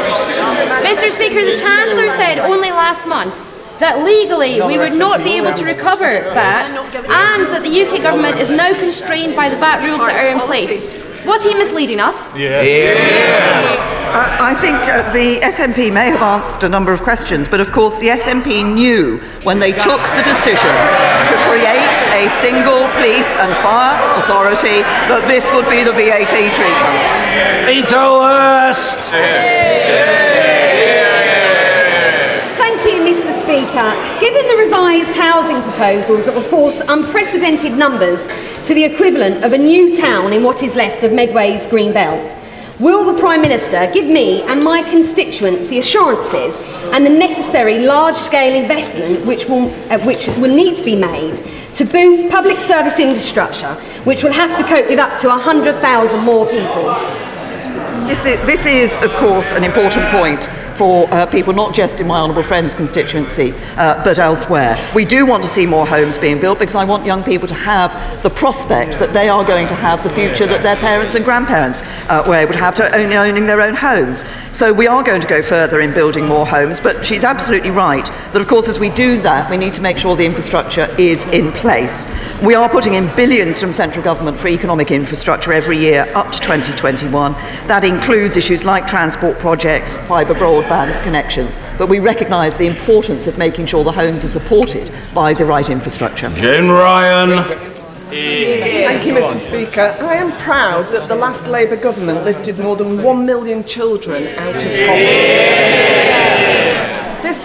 Mr. 0.87 1.11
Speaker, 1.11 1.43
the 1.43 1.59
Chancellor 1.59 2.09
said 2.09 2.39
only 2.39 2.71
last 2.71 3.05
month 3.05 3.35
that 3.81 4.05
legally 4.05 4.63
we 4.63 4.79
would 4.79 4.95
not 4.95 5.25
be 5.25 5.35
able 5.43 5.53
to 5.55 5.65
recover 5.65 6.23
VAT, 6.31 6.71
and 6.95 7.51
that 7.51 7.67
the 7.67 7.83
UK 7.83 8.01
government 8.01 8.39
is 8.39 8.49
now 8.49 8.73
constrained 8.79 9.35
by 9.35 9.49
the 9.49 9.57
VAT 9.57 9.83
rules 9.83 9.99
that 10.07 10.15
are 10.15 10.31
in 10.31 10.39
place. 10.47 10.87
Was 11.27 11.43
he 11.45 11.55
misleading 11.55 12.01
us? 12.01 12.29
Yes. 12.37 13.79
Uh, 14.13 14.37
I 14.41 14.55
think 14.55 14.77
uh, 14.77 15.11
the 15.13 15.41
SNP 15.41 15.93
may 15.93 16.11
have 16.11 16.21
answered 16.21 16.65
a 16.65 16.69
number 16.69 16.93
of 16.93 17.03
questions, 17.03 17.49
but 17.49 17.61
of 17.61 17.73
course 17.73 17.97
the 17.99 18.09
SNP 18.09 18.75
knew 18.75 19.19
when 19.43 19.59
they 19.59 19.73
took 19.73 20.03
the 20.19 20.23
decision 20.27 20.75
to 21.31 21.35
create 21.49 21.97
a 22.13 22.29
single 22.29 22.85
police 22.99 23.37
and 23.39 23.55
fire 23.65 23.97
authority 24.21 24.83
that 25.09 25.25
this 25.29 25.51
would 25.53 25.69
be 25.71 25.83
the 25.85 25.93
VAT 25.93 26.29
treatment. 26.53 27.03
Peter 27.65 27.97
Hurst. 27.97 28.99
Thank 29.09 30.47
you, 30.47 30.52
Mr. 33.03 33.33
Speaker. 33.33 34.21
Given 34.21 34.47
the 34.47 34.63
revised 34.65 35.17
housing 35.17 35.61
proposals 35.63 36.27
that 36.27 36.35
will 36.35 36.43
force 36.43 36.81
unprecedented 36.87 37.73
numbers 37.73 38.27
to 38.67 38.75
the 38.75 38.85
equivalent 38.85 39.45
of 39.45 39.53
a 39.53 39.59
new 39.59 39.97
town 40.01 40.33
in 40.33 40.45
what 40.45 40.63
is 40.63 40.77
left 40.77 41.03
of 41.03 41.13
Medway's 41.13 41.67
Green 41.67 41.93
Belt, 41.93 42.37
will 42.79 43.13
the 43.13 43.21
Prime 43.21 43.43
Minister 43.43 43.91
give 43.93 44.07
me 44.07 44.43
and 44.43 44.63
my 44.63 44.85
constituents 44.85 45.69
the 45.69 45.81
assurances 45.81 46.57
and 46.93 47.05
the 47.05 47.11
necessary 47.11 47.81
large-scale 47.81 48.55
investment 48.55 49.27
which 49.27 49.47
will, 49.47 49.69
uh, 49.91 49.99
which 50.07 50.29
will 50.39 50.55
need 50.55 50.77
to 50.77 50.85
be 50.85 50.95
made 50.95 51.37
to 51.75 51.85
boost 51.85 52.31
public 52.31 52.61
service 52.61 53.01
infrastructure, 53.01 53.75
which 54.05 54.23
will 54.23 54.33
have 54.33 54.57
to 54.57 54.63
cope 54.65 54.89
with 54.89 55.01
up 55.01 55.19
to 55.19 55.27
100,000 55.27 56.25
more 56.25 56.47
people? 56.47 56.85
This 58.07 58.27
is, 58.27 58.37
this 58.47 58.67
is, 58.67 58.99
of 59.03 59.13
course, 59.17 59.53
an 59.53 59.65
important 59.65 60.09
point 60.11 60.49
for 60.83 61.07
uh, 61.15 61.25
people 61.27 61.53
not 61.53 61.73
just 61.73 62.01
in 62.01 62.09
my 62.09 62.19
honourable 62.19 62.43
friend's 62.43 62.75
constituency, 62.75 63.55
uh, 63.77 64.03
but 64.03 64.19
elsewhere. 64.19 64.77
We 64.97 65.05
do 65.05 65.25
want 65.25 65.45
to 65.45 65.49
see 65.49 65.65
more 65.65 65.87
homes 65.87 66.19
being 66.19 66.41
built 66.41 66.59
because 66.59 66.75
I 66.75 66.85
want 66.85 67.07
young 67.07 67.23
people 67.23 67.47
to 67.47 67.55
have 67.55 67.93
the 68.25 68.31
prospect 68.31 68.99
that 68.99 69.13
they 69.13 69.29
are 69.29 69.45
going 69.45 69.69
to 69.69 69.77
have 69.77 70.03
the 70.03 70.11
future 70.11 70.45
that 70.47 70.65
their 70.65 70.75
parents 70.75 71.15
and 71.15 71.25
grandparents 71.25 71.83
uh, 72.09 72.25
were 72.27 72.35
able 72.35 72.53
to 72.55 72.59
have 72.59 72.75
to 72.75 72.97
own, 72.97 73.13
owning 73.13 73.47
their 73.47 73.61
own 73.63 73.77
homes. 73.77 74.25
So 74.51 74.73
we 74.73 74.89
are 74.89 75.05
going 75.05 75.21
to 75.21 75.29
go 75.29 75.41
further 75.41 75.81
in 75.81 75.95
building 75.95 76.27
more 76.27 76.45
homes, 76.45 76.81
but 76.81 77.07
she's 77.07 77.23
absolutely 77.23 77.71
right 77.71 78.07
that, 78.33 78.41
of 78.41 78.49
course, 78.49 78.69
as 78.69 78.81
we 78.81 78.91
do 78.91 79.23
that, 79.23 79.49
we 79.51 79.59
need 79.59 79.75
to 79.75 79.83
make 79.83 79.99
sure 79.99 80.17
the 80.17 80.27
infrastructure 80.27 80.93
is 80.99 81.27
in 81.27 81.53
place. 81.53 82.09
We 82.43 82.57
are 82.57 82.69
putting 82.69 82.95
in 82.95 83.15
billions 83.15 83.61
from 83.61 83.73
central 83.73 84.05
government 84.05 84.37
for 84.37 84.49
economic 84.49 84.91
infrastructure 84.91 85.53
every 85.53 85.79
year 85.79 86.11
up 86.17 86.33
to 86.33 86.41
2021. 86.41 87.35
That 87.69 87.85
includes 87.85 88.37
issues 88.37 88.65
like 88.65 88.87
transport 88.87 89.39
projects, 89.39 89.97
fibre 90.03 90.35
broadband 90.35 91.03
connections, 91.03 91.59
but 91.79 91.89
we 91.89 91.99
recognise 91.99 92.57
the 92.57 92.67
importance 92.67 93.27
of 93.27 93.39
making 93.39 93.67
sure 93.67 93.85
the 93.85 93.93
homes 93.93 94.25
are 94.25 94.29
supported 94.29 94.93
by 95.15 95.35
the 95.35 95.45
right 95.45 95.69
infrastructure. 95.71 96.29
Joan 96.31 96.69
Ryan. 96.69 97.45
Thank 98.13 99.07
you, 99.07 99.15
Mr. 99.15 99.39
Speaker. 99.39 99.97
I 100.01 100.17
am 100.17 100.33
proud 100.33 100.85
that 100.93 101.09
the 101.09 101.17
last 101.17 101.49
Labour 101.49 101.77
government 101.77 102.25
lifted 102.25 102.59
more 102.59 102.77
than 102.77 103.03
one 103.03 103.25
million 103.25 103.65
children 103.65 104.27
out 104.39 104.57
of 104.57 104.71
poverty. 104.87 105.92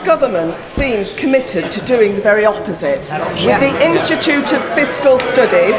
Government 0.07 0.63
seems 0.63 1.11
committed 1.11 1.69
to 1.69 1.85
doing 1.85 2.15
the 2.15 2.21
very 2.21 2.45
opposite. 2.45 3.01
With 3.45 3.59
the 3.59 3.77
Institute 3.85 4.53
of 4.53 4.63
Fiscal 4.73 5.19
Studies, 5.19 5.75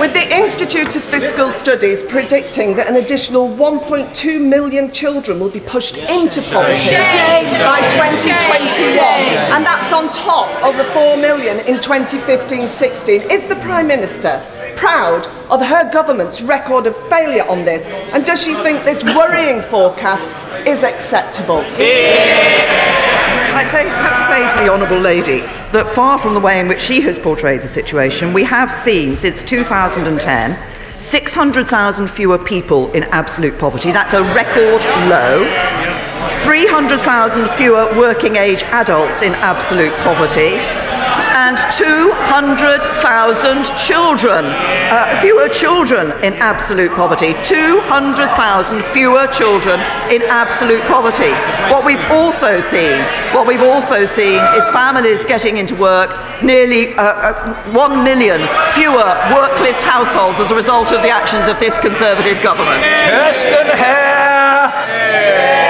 with 0.00 0.14
the 0.14 0.26
Institute 0.34 0.96
of 0.96 1.04
Fiscal 1.04 1.50
Studies 1.50 2.02
predicting 2.02 2.74
that 2.76 2.88
an 2.88 2.96
additional 2.96 3.50
1.2 3.50 4.40
million 4.40 4.90
children 4.90 5.38
will 5.38 5.50
be 5.50 5.60
pushed 5.60 5.98
into 5.98 6.40
poverty 6.50 6.96
by 7.60 7.84
2021, 7.92 8.96
and 9.52 9.66
that's 9.66 9.92
on 9.92 10.10
top 10.12 10.48
of 10.64 10.74
the 10.78 10.84
4 10.94 11.18
million 11.18 11.58
in 11.66 11.76
2015-16. 11.76 13.30
Is 13.30 13.44
the 13.48 13.56
Prime 13.56 13.86
Minister 13.86 14.42
proud 14.76 15.26
of 15.50 15.60
her 15.60 15.92
government's 15.92 16.40
record 16.40 16.86
of 16.86 16.96
failure 17.10 17.44
on 17.50 17.66
this? 17.66 17.86
And 18.14 18.24
does 18.24 18.42
she 18.42 18.54
think 18.54 18.82
this 18.84 19.04
worrying 19.04 19.60
forecast 19.60 20.34
is 20.66 20.84
acceptable? 20.84 21.62
I 23.62 23.68
say, 23.68 23.88
have 23.88 24.16
to 24.16 24.22
say 24.24 24.58
to 24.58 24.64
the 24.64 24.72
Honourable 24.72 24.98
Lady 24.98 25.40
that 25.70 25.88
far 25.88 26.18
from 26.18 26.34
the 26.34 26.40
way 26.40 26.58
in 26.58 26.66
which 26.66 26.80
she 26.80 27.00
has 27.02 27.16
portrayed 27.16 27.60
the 27.60 27.68
situation, 27.68 28.32
we 28.32 28.42
have 28.42 28.72
seen 28.72 29.14
since 29.14 29.40
2010 29.40 30.58
600,000 30.98 32.10
fewer 32.10 32.38
people 32.38 32.90
in 32.90 33.04
absolute 33.04 33.56
poverty. 33.60 33.92
That's 33.92 34.14
a 34.14 34.22
record 34.34 34.82
low. 35.08 35.46
300,000 36.42 37.48
fewer 37.50 37.86
working 37.96 38.34
age 38.34 38.64
adults 38.64 39.22
in 39.22 39.32
absolute 39.34 39.94
poverty. 39.98 40.58
And 41.32 41.56
200,000 41.72 43.64
children, 43.76 44.44
uh, 44.44 45.20
fewer 45.20 45.48
children 45.48 46.12
in 46.22 46.34
absolute 46.34 46.92
poverty. 46.92 47.32
200,000 47.42 48.82
fewer 48.92 49.26
children 49.28 49.80
in 50.10 50.22
absolute 50.28 50.82
poverty. 50.82 51.32
What 51.72 51.86
we've 51.86 52.04
also 52.10 52.60
seen, 52.60 53.00
what 53.32 53.46
we've 53.46 53.62
also 53.62 54.04
seen 54.04 54.44
is 54.54 54.68
families 54.68 55.24
getting 55.24 55.56
into 55.56 55.74
work, 55.74 56.10
nearly 56.42 56.92
uh, 56.94 57.02
uh, 57.02 57.72
1 57.72 58.04
million 58.04 58.46
fewer 58.74 59.08
workless 59.32 59.80
households 59.80 60.38
as 60.38 60.50
a 60.50 60.54
result 60.54 60.92
of 60.92 61.00
the 61.02 61.08
actions 61.10 61.48
of 61.48 61.58
this 61.58 61.78
Conservative 61.78 62.42
government. 62.42 62.84
Kirstene 62.84 63.72
Hair. 63.72 65.61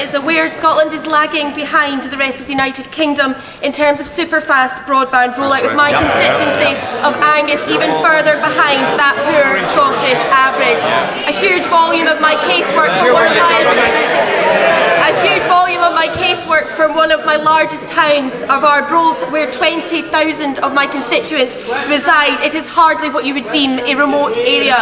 Is 0.00 0.14
aware, 0.14 0.48
Scotland 0.48 0.92
is 0.92 1.06
lagging 1.06 1.54
behind 1.54 2.02
the 2.04 2.16
rest 2.16 2.40
of 2.40 2.46
the 2.46 2.52
United 2.52 2.90
Kingdom 2.90 3.34
in 3.62 3.72
terms 3.72 4.00
of 4.00 4.06
super-fast 4.06 4.82
broadband 4.82 5.34
rollout, 5.34 5.62
with 5.62 5.76
my 5.76 5.92
constituency 5.92 6.72
of 7.04 7.14
Angus 7.36 7.62
even 7.68 7.90
further 8.02 8.34
behind 8.40 8.84
that 8.96 9.14
poor 9.28 9.60
Scottish 9.72 10.20
average. 10.32 10.80
A 11.28 11.34
huge 11.36 11.66
volume 11.66 12.06
of 12.06 12.20
my 12.20 12.34
casework 12.48 12.96
for 13.04 13.12
one 13.12 13.26
of 13.26 13.36
my 13.36 14.89
a 15.10 15.26
huge 15.26 15.42
volume 15.48 15.82
of 15.82 15.92
my 15.92 16.06
casework 16.22 16.66
from 16.78 16.94
one 16.94 17.10
of 17.10 17.26
my 17.26 17.34
largest 17.34 17.88
towns 17.88 18.42
of 18.44 18.62
our 18.62 18.80
Arbroath, 18.80 19.30
where 19.32 19.50
20,000 19.50 20.58
of 20.60 20.72
my 20.72 20.86
constituents 20.86 21.56
reside. 21.90 22.40
It 22.40 22.54
is 22.54 22.66
hardly 22.66 23.10
what 23.10 23.26
you 23.26 23.34
would 23.34 23.50
deem 23.50 23.80
a 23.80 23.94
remote 23.94 24.38
area. 24.38 24.76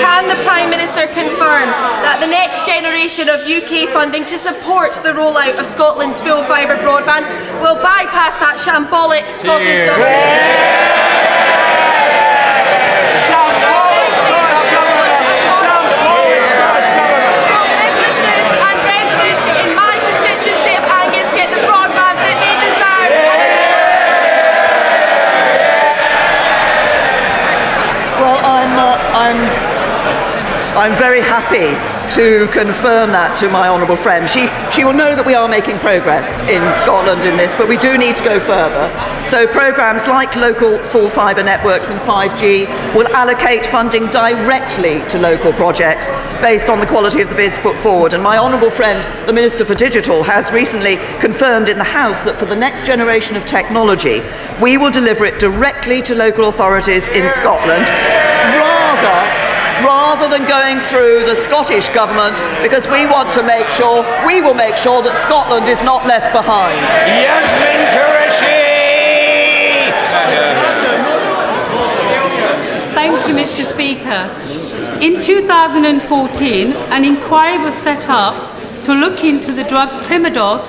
Can 0.00 0.26
the 0.26 0.42
Prime 0.42 0.70
Minister 0.70 1.06
confirm 1.12 1.68
that 2.00 2.18
the 2.20 2.26
next 2.26 2.64
generation 2.66 3.28
of 3.28 3.44
UK 3.44 3.92
funding 3.92 4.24
to 4.26 4.38
support 4.38 4.94
the 5.04 5.12
rollout 5.12 5.58
of 5.58 5.66
Scotland's 5.66 6.20
full 6.20 6.42
fibre 6.44 6.76
broadband 6.76 7.28
will 7.60 7.76
bypass 7.76 8.40
that 8.40 8.56
shambolic 8.56 9.22
Scottish 9.36 9.86
government? 9.86 11.13
Happy 31.34 31.74
to 32.14 32.46
confirm 32.54 33.10
that 33.10 33.34
to 33.36 33.50
my 33.50 33.66
honourable 33.66 33.96
friend. 33.96 34.30
She, 34.30 34.46
she 34.70 34.84
will 34.84 34.94
know 34.94 35.16
that 35.16 35.26
we 35.26 35.34
are 35.34 35.48
making 35.48 35.82
progress 35.82 36.38
in 36.46 36.62
Scotland 36.70 37.26
in 37.26 37.36
this, 37.36 37.58
but 37.58 37.66
we 37.66 37.76
do 37.76 37.98
need 37.98 38.14
to 38.18 38.22
go 38.22 38.38
further. 38.38 38.86
So 39.26 39.44
programmes 39.48 40.06
like 40.06 40.36
local 40.36 40.78
full 40.78 41.10
fibre 41.10 41.42
networks 41.42 41.90
and 41.90 41.98
5G 42.06 42.70
will 42.94 43.08
allocate 43.10 43.66
funding 43.66 44.06
directly 44.14 45.02
to 45.10 45.18
local 45.18 45.52
projects 45.54 46.14
based 46.38 46.70
on 46.70 46.78
the 46.78 46.86
quality 46.86 47.20
of 47.20 47.28
the 47.30 47.34
bids 47.34 47.58
put 47.58 47.74
forward. 47.78 48.14
And 48.14 48.22
my 48.22 48.38
honourable 48.38 48.70
friend, 48.70 49.02
the 49.26 49.32
Minister 49.32 49.64
for 49.64 49.74
Digital, 49.74 50.22
has 50.22 50.52
recently 50.52 50.98
confirmed 51.18 51.68
in 51.68 51.78
the 51.78 51.90
House 51.98 52.22
that 52.22 52.38
for 52.38 52.46
the 52.46 52.54
next 52.54 52.86
generation 52.86 53.34
of 53.34 53.44
technology, 53.44 54.22
we 54.62 54.78
will 54.78 54.92
deliver 54.92 55.24
it 55.24 55.40
directly 55.40 56.00
to 56.02 56.14
local 56.14 56.46
authorities 56.46 57.08
in 57.08 57.28
Scotland 57.30 57.88
rather 58.54 59.43
rather 59.84 60.28
than 60.28 60.48
going 60.48 60.80
through 60.80 61.20
the 61.24 61.36
Scottish 61.36 61.88
government 61.90 62.40
because 62.62 62.88
we 62.88 63.04
want 63.06 63.30
to 63.34 63.42
make 63.42 63.68
sure 63.68 64.02
we 64.26 64.40
will 64.40 64.54
make 64.54 64.76
sure 64.76 65.02
that 65.02 65.14
Scotland 65.22 65.68
is 65.68 65.82
not 65.82 66.06
left 66.06 66.32
behind. 66.32 66.80
Yasmin 67.20 67.80
Qureshi! 67.92 68.64
Thank 72.94 73.28
you, 73.28 73.34
Mr. 73.34 73.64
Speaker. 73.70 74.24
In 75.04 75.22
2014, 75.22 76.72
an 76.72 77.04
inquiry 77.04 77.62
was 77.62 77.74
set 77.74 78.08
up 78.08 78.34
to 78.84 78.94
look 78.94 79.22
into 79.22 79.52
the 79.52 79.64
drug 79.64 79.90
Primodos 80.04 80.62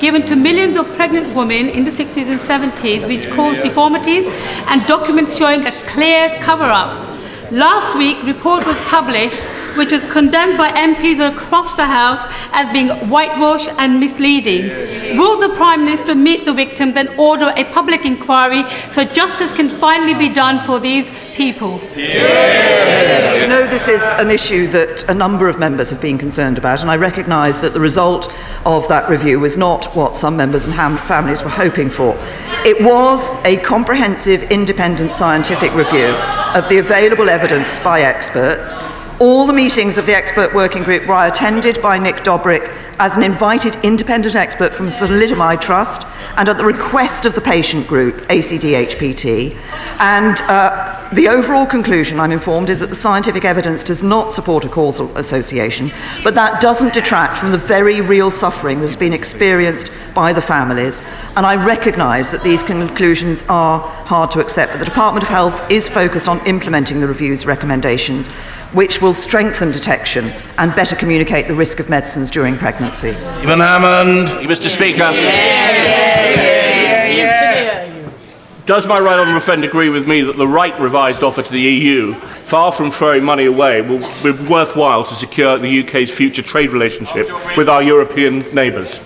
given 0.00 0.26
to 0.26 0.34
millions 0.34 0.76
of 0.76 0.86
pregnant 0.96 1.32
women 1.36 1.68
in 1.68 1.84
the 1.84 1.90
60s 1.90 2.26
and 2.26 2.40
70s, 2.40 3.06
which 3.06 3.30
caused 3.30 3.62
deformities, 3.62 4.26
and 4.66 4.84
documents 4.86 5.36
showing 5.36 5.64
a 5.64 5.70
clear 5.92 6.36
cover 6.40 6.64
up. 6.64 7.11
Last 7.52 7.98
week, 7.98 8.16
a 8.22 8.24
report 8.24 8.66
was 8.66 8.78
published 8.80 9.38
which 9.76 9.92
was 9.92 10.02
condemned 10.04 10.56
by 10.56 10.70
MPs 10.70 11.20
across 11.20 11.74
the 11.74 11.84
House 11.84 12.20
as 12.52 12.72
being 12.72 12.88
whitewashed 13.10 13.68
and 13.76 14.00
misleading. 14.00 15.18
Will 15.18 15.38
the 15.38 15.54
Prime 15.54 15.84
Minister 15.84 16.14
meet 16.14 16.46
the 16.46 16.54
victims 16.54 16.96
and 16.96 17.10
order 17.18 17.52
a 17.54 17.64
public 17.64 18.06
inquiry 18.06 18.64
so 18.90 19.04
justice 19.04 19.52
can 19.52 19.68
finally 19.68 20.14
be 20.14 20.32
done 20.32 20.64
for 20.64 20.80
these 20.80 21.10
people? 21.34 21.78
You 21.94 23.48
know, 23.48 23.66
this 23.66 23.86
is 23.86 24.02
an 24.12 24.30
issue 24.30 24.66
that 24.68 25.04
a 25.10 25.14
number 25.14 25.46
of 25.46 25.58
members 25.58 25.90
have 25.90 26.00
been 26.00 26.16
concerned 26.16 26.56
about, 26.56 26.80
and 26.80 26.90
I 26.90 26.96
recognise 26.96 27.60
that 27.60 27.74
the 27.74 27.80
result 27.80 28.32
of 28.64 28.88
that 28.88 29.10
review 29.10 29.40
was 29.40 29.58
not 29.58 29.94
what 29.94 30.16
some 30.16 30.38
members 30.38 30.64
and 30.64 30.74
ham- 30.74 30.96
families 30.96 31.42
were 31.42 31.50
hoping 31.50 31.90
for. 31.90 32.16
It 32.64 32.82
was 32.82 33.34
a 33.44 33.58
comprehensive, 33.58 34.44
independent 34.44 35.14
scientific 35.14 35.74
review 35.74 36.14
of 36.54 36.68
the 36.68 36.78
available 36.78 37.28
evidence 37.28 37.78
by 37.78 38.02
experts. 38.02 38.76
All 39.20 39.46
the 39.46 39.52
meetings 39.52 39.98
of 39.98 40.06
the 40.06 40.14
expert 40.14 40.52
working 40.54 40.82
group 40.82 41.06
were 41.06 41.26
attended 41.26 41.80
by 41.80 41.98
Nick 41.98 42.16
Dobrick 42.16 42.68
as 42.98 43.16
an 43.16 43.22
invited 43.22 43.76
independent 43.82 44.34
expert 44.34 44.74
from 44.74 44.86
the 44.86 44.92
Thalidomide 44.92 45.60
Trust 45.60 46.06
and 46.36 46.48
at 46.48 46.58
the 46.58 46.64
request 46.64 47.24
of 47.24 47.34
the 47.34 47.40
patient 47.40 47.86
group, 47.86 48.16
ACDHPT. 48.28 49.56
And 49.98 50.40
uh, 50.42 51.01
the 51.14 51.28
overall 51.28 51.66
conclusion, 51.66 52.18
I'm 52.18 52.32
informed, 52.32 52.70
is 52.70 52.80
that 52.80 52.88
the 52.88 52.96
scientific 52.96 53.44
evidence 53.44 53.84
does 53.84 54.02
not 54.02 54.32
support 54.32 54.64
a 54.64 54.68
causal 54.68 55.14
association, 55.18 55.92
but 56.24 56.34
that 56.34 56.60
doesn't 56.62 56.94
detract 56.94 57.36
from 57.36 57.52
the 57.52 57.58
very 57.58 58.00
real 58.00 58.30
suffering 58.30 58.80
that 58.80 58.86
has 58.86 58.96
been 58.96 59.12
experienced 59.12 59.92
by 60.14 60.32
the 60.32 60.40
families. 60.40 61.02
And 61.36 61.44
I 61.44 61.62
recognise 61.64 62.30
that 62.30 62.42
these 62.42 62.62
conclusions 62.62 63.44
are 63.48 63.80
hard 63.80 64.30
to 64.30 64.40
accept, 64.40 64.72
but 64.72 64.78
the 64.78 64.86
Department 64.86 65.22
of 65.22 65.28
Health 65.28 65.70
is 65.70 65.86
focused 65.86 66.28
on 66.28 66.44
implementing 66.46 67.00
the 67.00 67.08
review's 67.08 67.44
recommendations, 67.44 68.28
which 68.72 69.02
will 69.02 69.14
strengthen 69.14 69.70
detection 69.70 70.32
and 70.56 70.74
better 70.74 70.96
communicate 70.96 71.46
the 71.46 71.54
risk 71.54 71.78
of 71.78 71.90
medicines 71.90 72.30
during 72.30 72.56
pregnancy. 72.56 73.12
Stephen 73.12 73.60
Hammond. 73.60 74.28
Mr. 74.48 74.68
Speaker. 74.68 76.01
Does 78.64 78.86
my 78.86 79.00
right 79.00 79.18
honourable 79.18 79.40
friend 79.40 79.64
agree 79.64 79.88
with 79.88 80.06
me 80.06 80.20
that 80.20 80.36
the 80.36 80.46
right 80.46 80.78
revised 80.78 81.24
offer 81.24 81.42
to 81.42 81.50
the 81.50 81.60
EU, 81.60 82.14
far 82.44 82.70
from 82.70 82.92
throwing 82.92 83.24
money 83.24 83.46
away, 83.46 83.80
will 83.82 83.98
be 84.22 84.30
worthwhile 84.44 85.02
to 85.02 85.14
secure 85.16 85.58
the 85.58 85.80
UK's 85.82 86.12
future 86.12 86.42
trade 86.42 86.70
relationship 86.70 87.28
with 87.56 87.68
our 87.68 87.82
European 87.82 88.38
neighbours? 88.54 89.00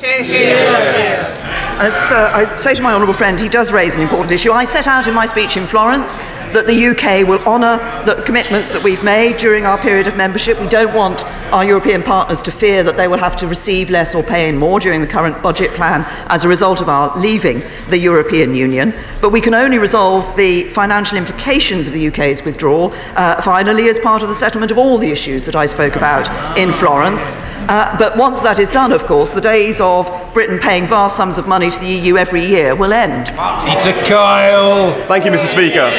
As 1.78 2.10
uh, 2.10 2.30
I 2.32 2.56
say 2.56 2.72
to 2.72 2.82
my 2.82 2.94
honourable 2.94 3.12
friend, 3.12 3.38
he 3.38 3.50
does 3.50 3.70
raise 3.70 3.96
an 3.96 4.00
important 4.00 4.32
issue. 4.32 4.50
I 4.50 4.64
set 4.64 4.86
out 4.86 5.08
in 5.08 5.12
my 5.12 5.26
speech 5.26 5.58
in 5.58 5.66
Florence 5.66 6.16
that 6.54 6.66
the 6.66 6.86
UK 6.86 7.28
will 7.28 7.38
honour 7.40 7.76
the 8.06 8.22
commitments 8.22 8.72
that 8.72 8.82
we've 8.82 9.04
made 9.04 9.36
during 9.36 9.66
our 9.66 9.76
period 9.76 10.06
of 10.06 10.16
membership. 10.16 10.58
We 10.58 10.68
don't 10.68 10.94
want 10.94 11.22
our 11.52 11.66
European 11.66 12.02
partners 12.02 12.40
to 12.42 12.50
fear 12.50 12.82
that 12.82 12.96
they 12.96 13.08
will 13.08 13.18
have 13.18 13.36
to 13.36 13.46
receive 13.46 13.90
less 13.90 14.14
or 14.14 14.22
pay 14.22 14.48
in 14.48 14.56
more 14.56 14.80
during 14.80 15.02
the 15.02 15.06
current 15.06 15.42
budget 15.42 15.70
plan 15.72 16.06
as 16.30 16.46
a 16.46 16.48
result 16.48 16.80
of 16.80 16.88
our 16.88 17.14
leaving 17.20 17.62
the 17.90 17.98
European 17.98 18.54
Union. 18.54 18.94
But 19.20 19.32
we 19.32 19.42
can 19.42 19.52
only 19.52 19.76
resolve 19.76 20.34
the 20.34 20.64
financial 20.70 21.18
implications 21.18 21.88
of 21.88 21.92
the 21.92 22.08
UK's 22.08 22.42
withdrawal 22.42 22.94
uh, 23.16 23.42
finally 23.42 23.90
as 23.90 23.98
part 23.98 24.22
of 24.22 24.30
the 24.30 24.34
settlement 24.34 24.70
of 24.70 24.78
all 24.78 24.96
the 24.96 25.10
issues 25.10 25.44
that 25.44 25.54
I 25.54 25.66
spoke 25.66 25.94
about 25.94 26.26
in 26.56 26.72
Florence. 26.72 27.36
Uh, 27.68 27.94
but 27.98 28.16
once 28.16 28.40
that 28.40 28.58
is 28.58 28.70
done, 28.70 28.92
of 28.92 29.04
course, 29.04 29.34
the 29.34 29.40
days 29.40 29.80
of 29.80 30.08
Britain 30.32 30.58
paying 30.58 30.86
vast 30.86 31.16
sums 31.16 31.36
of 31.36 31.46
money 31.46 31.65
to 31.70 31.80
the 31.80 31.86
EU 31.86 32.16
every 32.16 32.44
year 32.44 32.74
will 32.74 32.92
end. 32.92 33.26
Peter 33.26 33.92
Kyle. 34.04 34.92
Thank 35.06 35.24
you, 35.24 35.30
Mr. 35.30 35.46
Speaker. 35.46 35.90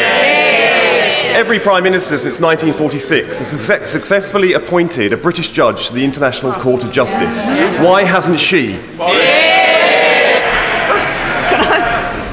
Every 1.38 1.60
Prime 1.60 1.84
Minister 1.84 2.18
since 2.18 2.40
1946 2.40 3.40
has 3.40 3.90
successfully 3.90 4.54
appointed 4.54 5.14
a 5.14 5.18
British 5.18 5.52
judge 5.52 5.88
to 5.88 5.94
the 5.94 6.04
International 6.04 6.52
Court 6.54 6.84
of 6.84 6.92
Justice. 6.92 7.46
Why 7.80 8.04
hasn't 8.04 8.40
she? 8.40 8.80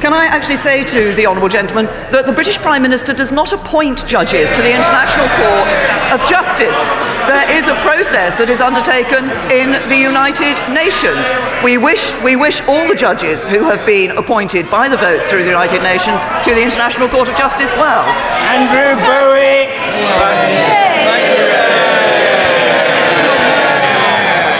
Can 0.05 0.12
I 0.12 0.27
actually 0.27 0.57
say 0.57 0.85
to 0.85 1.14
the 1.14 1.25
Honourable 1.25 1.49
Gentleman 1.49 1.87
that 2.12 2.27
the 2.27 2.33
British 2.37 2.59
Prime 2.59 2.83
Minister 2.83 3.14
does 3.14 3.33
not 3.33 3.55
appoint 3.55 4.07
judges 4.07 4.53
to 4.53 4.61
the 4.61 4.69
International 4.69 5.25
Court 5.40 5.73
of 6.12 6.21
Justice? 6.29 6.77
There 7.25 7.49
is 7.57 7.73
a 7.73 7.77
process 7.81 8.37
that 8.37 8.53
is 8.53 8.61
undertaken 8.61 9.33
in 9.49 9.73
the 9.88 9.97
United 9.97 10.61
Nations. 10.77 11.25
We 11.64 11.81
wish, 11.81 12.12
we 12.21 12.37
wish 12.37 12.61
all 12.69 12.85
the 12.85 12.95
judges 12.95 13.49
who 13.49 13.64
have 13.64 13.81
been 13.88 14.11
appointed 14.21 14.69
by 14.69 14.93
the 14.93 15.01
votes 15.01 15.25
through 15.25 15.49
the 15.49 15.49
United 15.57 15.81
Nations 15.81 16.29
to 16.45 16.53
the 16.53 16.61
International 16.61 17.09
Court 17.09 17.33
of 17.33 17.37
Justice 17.40 17.73
well. 17.73 18.05
Andrew 18.53 19.01
Bowie. 19.09 20.84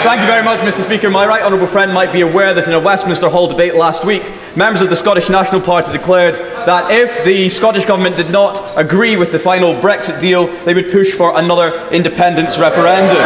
Thank 0.05 0.21
you 0.21 0.27
very 0.27 0.45
much, 0.45 0.61
Mr. 0.61 0.85
Speaker. 0.85 1.09
My 1.09 1.25
right 1.25 1.41
honourable 1.41 1.67
friend 1.67 1.91
might 1.91 2.13
be 2.13 2.21
aware 2.21 2.53
that 2.53 2.69
in 2.69 2.75
a 2.75 2.79
Westminster 2.79 3.31
Hall 3.31 3.47
debate 3.47 3.75
last 3.75 4.05
week, 4.05 4.23
members 4.55 4.83
of 4.83 4.91
the 4.91 4.97
Scottish 4.97 5.31
National 5.31 5.63
Party 5.63 5.91
declared 5.91 6.35
that 6.35 6.91
if 6.91 7.25
the 7.25 7.49
Scottish 7.49 7.87
Government 7.87 8.15
did 8.15 8.31
not 8.31 8.63
agree 8.77 9.17
with 9.17 9.33
the 9.33 9.39
final 9.39 9.73
Brexit 9.73 10.21
deal, 10.21 10.47
they 10.65 10.75
would 10.75 10.91
push 10.93 11.13
for 11.13 11.39
another 11.39 11.89
independence 11.89 12.59
referendum. 12.59 13.17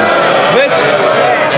This, 0.54 0.72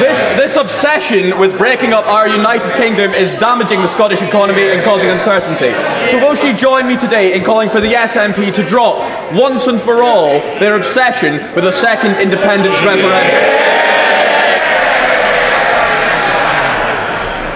this, 0.01 0.25
this 0.41 0.57
obsession 0.57 1.39
with 1.39 1.59
breaking 1.59 1.93
up 1.93 2.07
our 2.07 2.27
United 2.27 2.73
Kingdom 2.77 3.13
is 3.13 3.35
damaging 3.35 3.83
the 3.83 3.89
Scottish 3.89 4.23
economy 4.23 4.71
and 4.71 4.83
causing 4.83 5.11
uncertainty. 5.11 5.73
So 6.11 6.17
will 6.17 6.35
she 6.35 6.55
join 6.55 6.89
me 6.89 6.97
today 6.97 7.35
in 7.35 7.45
calling 7.45 7.69
for 7.69 7.83
the 7.83 7.93
SNP 7.93 8.55
to 8.55 8.67
drop, 8.67 8.97
once 9.35 9.67
and 9.67 9.83
for 9.83 10.03
all, 10.03 10.41
their 10.61 10.77
obsession 10.77 11.35
with 11.55 11.67
a 11.67 11.73
second 11.73 12.13
independence 12.17 12.79
referendum? 12.81 13.80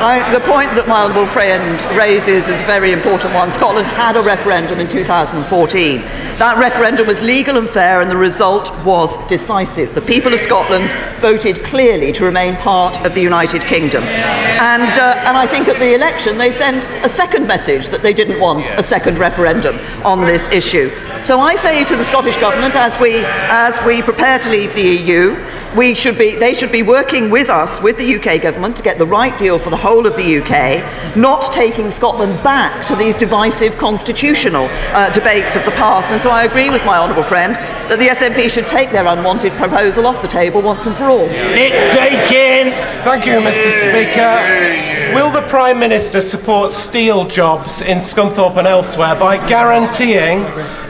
I, 0.05 0.35
the 0.35 0.41
point 0.41 0.75
that 0.75 0.87
my 0.87 1.01
honourable 1.01 1.27
friend 1.27 1.81
raises 1.97 2.47
is 2.49 2.61
a 2.61 2.65
very 2.65 2.93
important 2.93 3.33
one. 3.33 3.51
Scotland 3.51 3.87
had 3.87 4.17
a 4.17 4.21
referendum 4.21 4.79
in 4.79 4.87
2014. 4.87 6.01
That 6.37 6.59
referendum 6.59 7.07
was 7.07 7.23
legal 7.23 7.57
and 7.57 7.67
fair, 7.67 8.03
and 8.03 8.11
the 8.11 8.17
result 8.19 8.71
was 8.85 9.17
decisive. 9.29 9.95
The 9.95 10.03
people 10.03 10.35
of 10.35 10.41
Scotland 10.41 10.93
voted 11.23 11.65
clearly 11.65 12.13
to 12.13 12.25
remain 12.27 12.55
part 12.57 13.03
of 13.07 13.15
the 13.15 13.23
United 13.23 13.63
Kingdom. 13.63 14.05
And, 14.05 14.99
uh, 14.99 15.25
and 15.25 15.39
I 15.39 15.47
think 15.47 15.69
at 15.69 15.79
the 15.79 15.95
election 15.95 16.37
they 16.37 16.51
sent 16.51 16.87
a 17.03 17.09
second 17.09 17.47
message 17.47 17.89
that 17.89 18.03
they 18.03 18.13
didn't 18.13 18.39
want 18.39 18.69
a 18.77 18.83
second 18.83 19.17
referendum 19.17 19.79
on 20.05 20.21
this 20.27 20.51
issue. 20.51 20.91
So 21.23 21.41
I 21.41 21.55
say 21.55 21.83
to 21.83 21.97
the 21.97 22.05
Scottish 22.05 22.37
Government, 22.37 22.77
as 22.77 23.01
we, 23.01 23.25
as 23.25 23.81
we 23.87 24.03
prepare 24.03 24.39
to 24.41 24.51
leave 24.51 24.75
the 24.75 24.83
EU, 24.83 25.35
we 25.77 25.95
should 25.95 26.17
be, 26.17 26.37
they 26.37 26.55
should 26.55 26.73
be 26.73 26.83
working 26.83 27.31
with 27.31 27.49
us, 27.51 27.81
with 27.81 27.99
the 27.99 28.17
UK 28.17 28.41
government, 28.41 28.77
to 28.77 28.83
get 28.83 28.99
the 28.99 29.07
right 29.07 29.37
deal 29.39 29.59
for 29.59 29.71
the 29.71 29.77
whole 29.77 30.07
of 30.07 30.15
the 30.17 30.39
UK, 30.39 31.17
not 31.17 31.53
taking 31.53 31.91
Scotland 31.91 32.43
back 32.43 32.85
to 32.87 32.97
these 32.97 33.17
divisive 33.17 33.77
constitutional 33.77 34.69
uh, 34.71 35.11
debates 35.11 35.57
of 35.57 35.65
the 35.65 35.73
past. 35.73 36.11
And 36.13 36.21
so 36.21 36.31
I 36.31 36.45
agree 36.45 36.71
with 36.71 36.85
my 36.85 36.97
honourable 36.99 37.23
friend 37.23 37.55
that 37.55 37.99
the 37.99 38.07
SNP 38.07 38.51
should 38.51 38.69
take 38.69 38.93
their 38.93 39.07
unwanted 39.07 39.53
proposal 39.53 40.07
off 40.07 40.23
the 40.23 40.29
table 40.29 40.63
once 40.63 40.87
and 40.87 40.95
for 40.95 41.05
all. 41.05 41.27
Nick 41.27 41.73
Dakin. 41.93 42.73
Thank 43.03 43.27
you, 43.27 43.41
Mr. 43.41 43.71
Speaker. 43.71 45.15
Will 45.15 45.31
the 45.31 45.47
Prime 45.49 45.79
Minister 45.79 46.21
support 46.21 46.73
steel 46.73 47.25
jobs 47.25 47.83
in 47.83 47.99
Scunthorpe 47.99 48.57
and 48.57 48.67
elsewhere 48.67 49.15
by 49.15 49.37
guaranteeing, 49.47 50.41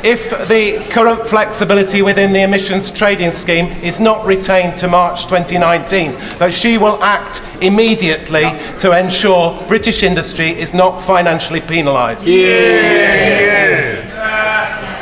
if 0.04 0.30
the 0.48 0.86
current 0.90 1.26
flexibility 1.26 2.02
within 2.02 2.32
the 2.32 2.42
emissions 2.42 2.90
trading 2.90 3.30
scheme 3.30 3.66
is 3.82 4.00
not 4.00 4.24
retained 4.24 4.73
to 4.76 4.88
March 4.88 5.24
2019, 5.24 6.12
that 6.38 6.52
she 6.52 6.78
will 6.78 7.02
act 7.02 7.42
immediately 7.62 8.44
to 8.78 8.92
ensure 8.98 9.60
British 9.66 10.02
industry 10.02 10.48
is 10.48 10.74
not 10.74 11.00
financially 11.02 11.60
penalised? 11.60 12.26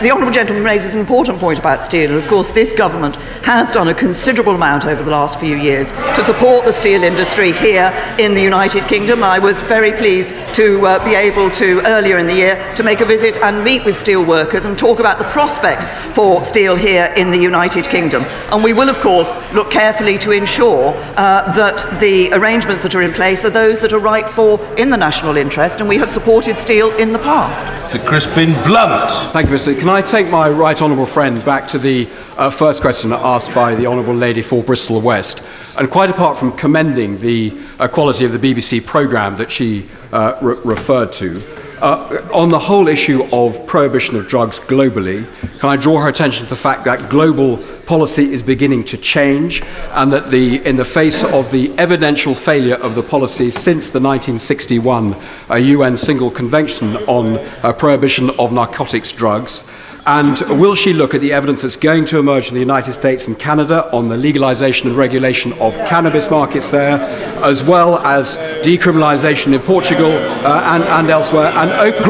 The 0.03 0.11
Honourable 0.11 0.33
Gentleman 0.33 0.65
raises 0.65 0.97
an 0.97 1.01
important 1.01 1.39
point 1.39 1.61
about 1.61 1.85
steel, 1.85 2.11
and 2.11 2.19
of 2.19 2.27
course, 2.27 2.51
this 2.51 2.73
government 2.73 3.15
has 3.45 3.71
done 3.71 3.87
a 3.87 3.95
considerable 3.95 4.57
amount 4.57 4.85
over 4.85 5.01
the 5.01 5.13
last 5.13 5.39
few 5.39 5.55
years 5.57 5.93
to 5.93 6.25
support 6.25 6.65
the 6.65 6.73
steel 6.73 7.05
industry 7.05 7.53
here 7.53 7.95
in 8.19 8.35
the 8.35 8.43
United 8.43 8.89
Kingdom. 8.89 9.23
I 9.23 9.39
was 9.39 9.61
very 9.61 9.93
pleased 9.93 10.31
to 10.57 10.85
uh, 10.85 11.05
be 11.05 11.15
able 11.15 11.53
to, 11.53 11.83
earlier 11.87 12.19
in 12.19 12.27
the 12.27 12.35
year, 12.35 12.75
to 12.75 12.83
make 12.83 13.01
a 13.01 13.05
visit 13.05 13.37
and 13.37 13.63
meet 13.63 13.85
with 13.85 13.97
steel 13.97 14.25
workers 14.25 14.65
and 14.65 14.77
talk 14.77 14.99
about 14.99 15.21
the 15.21 15.25
prospects 15.27 15.93
for 16.17 16.43
steel 16.43 16.75
here 16.75 17.15
in 17.17 17.31
the 17.31 17.39
United 17.39 17.85
Kingdom. 17.85 18.25
And 18.51 18.65
we 18.65 18.73
will, 18.73 18.89
of 18.89 19.01
course, 19.01 19.37
look 19.53 19.71
carefully 19.71 20.19
to 20.19 20.33
ensure 20.33 20.95
uh, 21.17 21.53
that 21.53 22.01
the 22.01 22.33
arrangements 22.33 22.83
that 22.83 22.97
are 22.97 23.03
in 23.03 23.13
place 23.13 23.45
are 23.45 23.51
those 23.51 23.81
that 23.83 23.93
are 23.93 24.01
right 24.01 24.29
for 24.29 24.61
in 24.75 24.91
the 24.91 24.97
national 24.97 25.37
interest, 25.37 25.79
and 25.79 25.89
we 25.89 25.99
have 25.99 26.11
supported 26.11 26.59
steel 26.59 26.91
in 26.97 27.13
the 27.13 27.21
past. 27.21 27.69
Sir 27.93 28.05
Crispin 28.05 28.55
Blunt. 28.65 29.13
Thank 29.31 29.49
you, 29.49 29.55
Mr. 29.55 29.79
Can 29.79 29.92
I 29.93 30.01
take 30.01 30.31
my 30.31 30.49
right 30.49 30.81
honourable 30.81 31.05
friend 31.05 31.45
back 31.45 31.69
to 31.69 31.79
the 31.79 32.09
uh, 32.39 32.49
first 32.49 32.81
question 32.81 33.13
asked 33.13 33.55
by 33.55 33.75
the 33.75 33.87
honourable 33.87 34.15
lady 34.15 34.41
for 34.41 34.63
Bristol 34.63 35.03
West? 35.03 35.47
And 35.79 35.91
quite 35.91 36.09
apart 36.09 36.39
from 36.39 36.53
commending 36.57 37.21
the 37.21 37.53
uh, 37.79 37.89
quality 37.89 38.25
of 38.25 38.33
the 38.33 38.39
BBC 38.39 38.87
programme 38.87 39.37
that 39.37 39.51
she 39.51 39.87
uh, 40.13 40.39
re- 40.41 40.57
referred 40.65 41.13
to, 41.13 41.43
uh, 41.83 42.27
on 42.33 42.49
the 42.49 42.59
whole 42.59 42.87
issue 42.89 43.25
of 43.33 43.67
prohibition 43.67 44.17
of 44.17 44.29
drugs 44.29 44.61
globally, 44.61 45.27
can 45.59 45.69
I 45.69 45.77
draw 45.77 46.01
her 46.01 46.09
attention 46.09 46.45
to 46.45 46.49
the 46.49 46.57
fact 46.57 46.85
that 46.85 47.11
global 47.11 47.59
policy 47.87 48.33
is 48.33 48.43
beginning 48.43 48.85
to 48.85 48.97
change 48.97 49.63
and 49.93 50.13
that 50.13 50.31
the, 50.31 50.65
in 50.65 50.77
the 50.77 50.85
face 50.85 51.25
of 51.25 51.51
the 51.51 51.77
evidential 51.79 52.35
failure 52.35 52.77
of 52.77 52.95
the 52.95 53.03
policy 53.03 53.51
since 53.51 53.91
the 53.91 54.01
1961 54.01 55.15
uh, 55.51 55.57
UN 55.57 55.97
Single 55.97 56.31
Convention 56.31 56.97
on 57.09 57.39
uh, 57.65 57.73
Prohibition 57.73 58.31
of 58.39 58.53
Narcotics 58.53 59.13
Drugs, 59.13 59.65
and 60.07 60.41
will 60.61 60.75
she 60.75 60.93
look 60.93 61.15
at 61.15 61.21
the 61.21 61.33
evidence 61.33 61.63
that's 61.63 61.77
going 61.77 62.05
to 62.07 62.19
emerge 62.19 62.49
in 62.49 62.55
the 62.55 62.61
United 62.61 62.93
States 62.93 63.29
and 63.29 63.39
Canada 63.39 63.89
on 63.95 64.09
the 64.09 64.17
legalization 64.17 64.89
and 64.89 64.97
regulation 64.97 65.53
of 65.55 65.75
cannabis 65.87 66.31
markets 66.31 66.71
there, 66.71 66.99
as 67.45 67.63
well 67.63 67.99
as 67.99 68.37
decriminalisation 68.63 69.55
in 69.55 69.61
Portugal 69.61 70.11
uh, 70.11 70.63
and, 70.75 70.83
and 70.85 71.11
elsewhere? 71.11 71.47
And 71.47 71.71
open- 71.71 72.03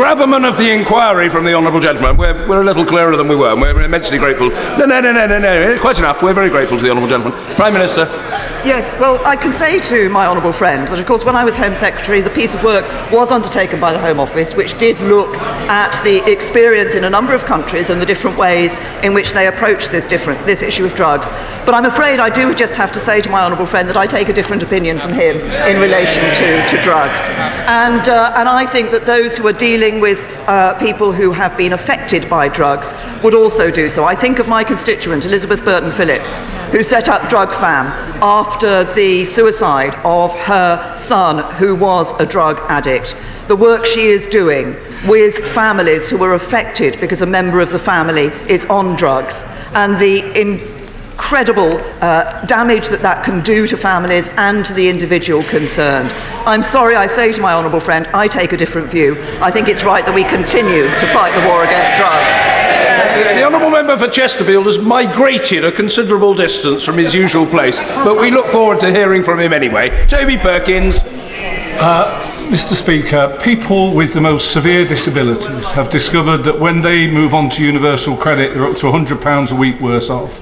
of 0.44 0.56
the 0.56 0.70
inquiry 0.70 1.28
from 1.28 1.44
the 1.44 1.54
Honourable 1.54 1.80
Gentleman. 1.80 2.16
We're, 2.16 2.48
we're 2.48 2.62
a 2.62 2.64
little 2.64 2.84
clearer 2.84 3.16
than 3.16 3.28
we 3.28 3.36
were, 3.36 3.52
and 3.52 3.60
we're 3.60 3.82
immensely 3.82 4.18
grateful. 4.18 4.50
No, 4.50 4.86
no, 4.86 5.00
no, 5.00 5.12
no, 5.12 5.26
no, 5.26 5.38
no, 5.38 5.78
quite 5.80 5.98
enough. 5.98 6.22
We're 6.22 6.34
very 6.34 6.50
grateful 6.50 6.78
to 6.78 6.82
the 6.82 6.90
Honourable 6.90 7.08
Gentleman. 7.08 7.38
Prime 7.54 7.72
Minister. 7.72 8.31
Yes, 8.64 8.94
well, 9.00 9.20
I 9.26 9.34
can 9.34 9.52
say 9.52 9.80
to 9.80 10.08
my 10.08 10.24
honourable 10.24 10.52
friend 10.52 10.86
that, 10.86 11.00
of 11.00 11.04
course, 11.04 11.24
when 11.24 11.34
I 11.34 11.42
was 11.42 11.56
Home 11.56 11.74
Secretary, 11.74 12.20
the 12.20 12.30
piece 12.30 12.54
of 12.54 12.62
work 12.62 12.84
was 13.10 13.32
undertaken 13.32 13.80
by 13.80 13.92
the 13.92 13.98
Home 13.98 14.20
Office, 14.20 14.54
which 14.54 14.78
did 14.78 15.00
look 15.00 15.34
at 15.66 16.00
the 16.04 16.22
experience 16.30 16.94
in 16.94 17.02
a 17.02 17.10
number 17.10 17.34
of 17.34 17.44
countries 17.44 17.90
and 17.90 18.00
the 18.00 18.06
different 18.06 18.38
ways 18.38 18.78
in 19.02 19.14
which 19.14 19.32
they 19.32 19.48
approach 19.48 19.88
this 19.88 20.06
different 20.06 20.46
this 20.46 20.62
issue 20.62 20.84
of 20.84 20.94
drugs. 20.94 21.30
But 21.66 21.74
I'm 21.74 21.86
afraid 21.86 22.20
I 22.20 22.30
do 22.30 22.54
just 22.54 22.76
have 22.76 22.92
to 22.92 23.00
say 23.00 23.20
to 23.20 23.30
my 23.30 23.40
honourable 23.40 23.66
friend 23.66 23.88
that 23.88 23.96
I 23.96 24.06
take 24.06 24.28
a 24.28 24.32
different 24.32 24.62
opinion 24.62 25.00
from 25.00 25.12
him 25.12 25.38
in 25.66 25.80
relation 25.80 26.22
to, 26.22 26.64
to 26.68 26.80
drugs, 26.80 27.28
and 27.66 28.08
uh, 28.08 28.32
and 28.36 28.48
I 28.48 28.64
think 28.64 28.92
that 28.92 29.06
those 29.06 29.36
who 29.36 29.48
are 29.48 29.52
dealing 29.52 29.98
with 30.00 30.24
uh, 30.46 30.78
people 30.78 31.10
who 31.10 31.32
have 31.32 31.56
been 31.56 31.72
affected 31.72 32.30
by 32.30 32.48
drugs 32.48 32.94
would 33.24 33.34
also 33.34 33.72
do 33.72 33.88
so. 33.88 34.04
I 34.04 34.14
think 34.14 34.38
of 34.38 34.46
my 34.46 34.62
constituent 34.62 35.26
Elizabeth 35.26 35.64
Burton 35.64 35.90
Phillips, 35.90 36.38
who 36.70 36.84
set 36.84 37.08
up 37.08 37.22
DrugFAM 37.22 37.90
after 38.22 38.51
the 38.60 39.24
suicide 39.24 39.94
of 40.04 40.34
her 40.34 40.96
son, 40.96 41.52
who 41.54 41.74
was 41.74 42.12
a 42.20 42.26
drug 42.26 42.60
addict. 42.68 43.16
The 43.48 43.56
work 43.56 43.86
she 43.86 44.06
is 44.06 44.26
doing 44.26 44.76
with 45.06 45.38
families 45.38 46.08
who 46.08 46.22
are 46.22 46.34
affected 46.34 47.00
because 47.00 47.22
a 47.22 47.26
member 47.26 47.60
of 47.60 47.70
the 47.70 47.78
family 47.78 48.26
is 48.48 48.64
on 48.66 48.96
drugs, 48.96 49.44
and 49.74 49.98
the 49.98 50.20
incredible 50.40 51.78
uh, 52.00 52.44
damage 52.46 52.88
that 52.88 53.02
that 53.02 53.24
can 53.24 53.42
do 53.42 53.66
to 53.66 53.76
families 53.76 54.28
and 54.36 54.64
to 54.64 54.72
the 54.72 54.88
individual 54.88 55.42
concerned. 55.44 56.12
I'm 56.46 56.62
sorry, 56.62 56.96
I 56.96 57.06
say 57.06 57.32
to 57.32 57.40
my 57.40 57.52
honourable 57.52 57.80
friend, 57.80 58.06
I 58.14 58.26
take 58.28 58.52
a 58.52 58.56
different 58.56 58.88
view. 58.88 59.16
I 59.40 59.50
think 59.50 59.68
it's 59.68 59.84
right 59.84 60.04
that 60.04 60.14
we 60.14 60.24
continue 60.24 60.84
to 60.84 61.06
fight 61.06 61.34
the 61.38 61.46
war 61.48 61.64
against 61.64 61.96
drugs. 61.96 62.81
The 63.12 63.44
Honourable 63.44 63.70
Member 63.70 63.98
for 63.98 64.08
Chesterfield 64.08 64.64
has 64.64 64.78
migrated 64.78 65.66
a 65.66 65.72
considerable 65.72 66.32
distance 66.34 66.82
from 66.82 66.96
his 66.96 67.14
usual 67.14 67.44
place, 67.44 67.78
but 67.78 68.18
we 68.18 68.30
look 68.30 68.46
forward 68.46 68.80
to 68.80 68.90
hearing 68.90 69.22
from 69.22 69.38
him 69.38 69.52
anyway. 69.52 70.06
Toby 70.06 70.38
Perkins. 70.38 71.00
Uh, 71.04 72.26
Mr. 72.48 72.74
Speaker, 72.74 73.38
people 73.42 73.94
with 73.94 74.14
the 74.14 74.20
most 74.20 74.50
severe 74.50 74.86
disabilities 74.86 75.70
have 75.72 75.90
discovered 75.90 76.38
that 76.38 76.58
when 76.58 76.80
they 76.80 77.06
move 77.06 77.34
on 77.34 77.50
to 77.50 77.62
universal 77.62 78.16
credit, 78.16 78.54
they're 78.54 78.64
up 78.64 78.76
to 78.76 78.86
£100 78.86 79.52
a 79.52 79.54
week 79.54 79.78
worse 79.78 80.08
off. 80.08 80.40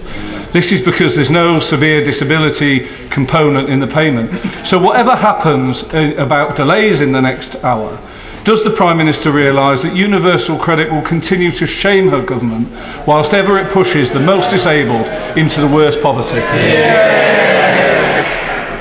This 0.52 0.70
is 0.70 0.80
because 0.80 1.16
there's 1.16 1.30
no 1.30 1.58
severe 1.58 2.04
disability 2.04 2.86
component 3.08 3.68
in 3.68 3.80
the 3.80 3.86
payment. 3.88 4.30
So, 4.66 4.78
whatever 4.78 5.16
happens 5.16 5.82
uh, 5.94 6.14
about 6.18 6.56
delays 6.56 7.00
in 7.00 7.12
the 7.12 7.20
next 7.20 7.56
hour, 7.64 7.98
does 8.44 8.64
the 8.64 8.70
Prime 8.70 8.96
Minister 8.96 9.30
realise 9.30 9.82
that 9.82 9.94
universal 9.94 10.58
credit 10.58 10.90
will 10.90 11.02
continue 11.02 11.50
to 11.52 11.66
shame 11.66 12.08
her 12.08 12.22
government 12.22 12.68
whilst 13.06 13.34
ever 13.34 13.58
it 13.58 13.70
pushes 13.70 14.10
the 14.10 14.20
most 14.20 14.50
disabled 14.50 15.06
into 15.36 15.60
the 15.60 15.68
worst 15.68 16.00
poverty? 16.00 16.40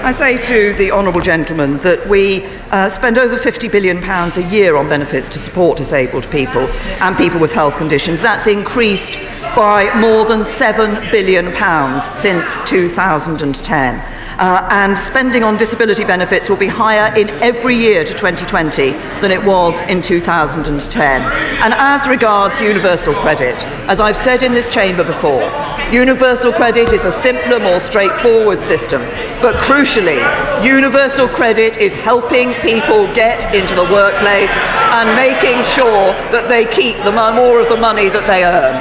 I 0.01 0.11
say 0.11 0.37
to 0.37 0.73
the 0.73 0.91
honourable 0.91 1.21
gentleman 1.21 1.77
that 1.79 2.07
we 2.07 2.43
uh, 2.71 2.89
spend 2.89 3.17
over 3.17 3.35
£50 3.35 3.71
billion 3.71 3.97
a 4.01 4.49
year 4.49 4.75
on 4.75 4.87
benefits 4.87 5.27
to 5.29 5.37
support 5.37 5.77
disabled 5.77 6.31
people 6.31 6.61
and 7.01 7.17
people 7.17 7.39
with 7.39 7.51
health 7.53 7.75
conditions. 7.77 8.21
That's 8.21 8.47
increased 8.47 9.17
by 9.55 9.93
more 9.99 10.25
than 10.25 10.41
£7 10.41 11.11
billion 11.11 11.53
since 11.99 12.55
2010. 12.69 14.19
Uh, 14.39 14.65
and 14.71 14.97
spending 14.97 15.43
on 15.43 15.57
disability 15.57 16.05
benefits 16.05 16.49
will 16.49 16.55
be 16.55 16.67
higher 16.67 17.13
in 17.19 17.29
every 17.41 17.75
year 17.75 18.05
to 18.05 18.13
2020 18.13 18.91
than 19.19 19.31
it 19.31 19.43
was 19.43 19.83
in 19.83 20.01
2010. 20.01 21.21
And 21.61 21.73
as 21.73 22.07
regards 22.07 22.61
universal 22.61 23.13
credit, 23.15 23.55
as 23.89 23.99
I've 23.99 24.15
said 24.15 24.41
in 24.41 24.53
this 24.53 24.69
chamber 24.69 25.03
before, 25.03 25.43
universal 25.91 26.53
credit 26.53 26.93
is 26.93 27.03
a 27.03 27.11
simpler, 27.11 27.59
more 27.59 27.81
straightforward 27.81 28.61
system. 28.61 29.01
But 29.41 29.55
crucially, 29.55 30.19
universal 30.63 31.27
credit 31.27 31.75
is 31.75 31.97
helping 31.97 32.53
people 32.55 33.13
get 33.13 33.53
into 33.53 33.75
the 33.75 33.83
workplace 33.83 34.51
and 34.91 35.15
making 35.15 35.63
sure 35.63 36.13
that 36.31 36.47
they 36.47 36.65
keep 36.65 36.95
the 37.03 37.11
more 37.11 37.59
of 37.59 37.69
the 37.69 37.77
money 37.77 38.09
that 38.09 38.27
they 38.27 38.43
earn. 38.43 38.75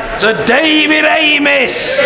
David 0.61 1.05
Amess! 1.05 2.01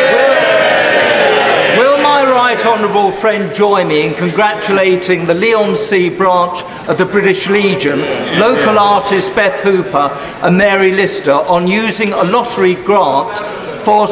Will 1.78 1.96
my 2.02 2.22
right 2.30 2.66
honourable 2.66 3.10
friend 3.10 3.52
join 3.54 3.88
me 3.88 4.06
in 4.06 4.12
congratulating 4.12 5.24
the 5.24 5.32
Leigh-on-Sea 5.32 6.10
branch 6.10 6.62
of 6.86 6.98
the 6.98 7.06
British 7.06 7.48
Legion, 7.48 8.00
local 8.38 8.78
artists 8.78 9.30
Beth 9.30 9.58
Hooper 9.62 10.10
and 10.42 10.58
Mary 10.58 10.92
Lister 10.92 11.32
on 11.32 11.66
using 11.66 12.12
a 12.12 12.24
lottery 12.24 12.74
grant 12.74 13.38
for 13.82 14.06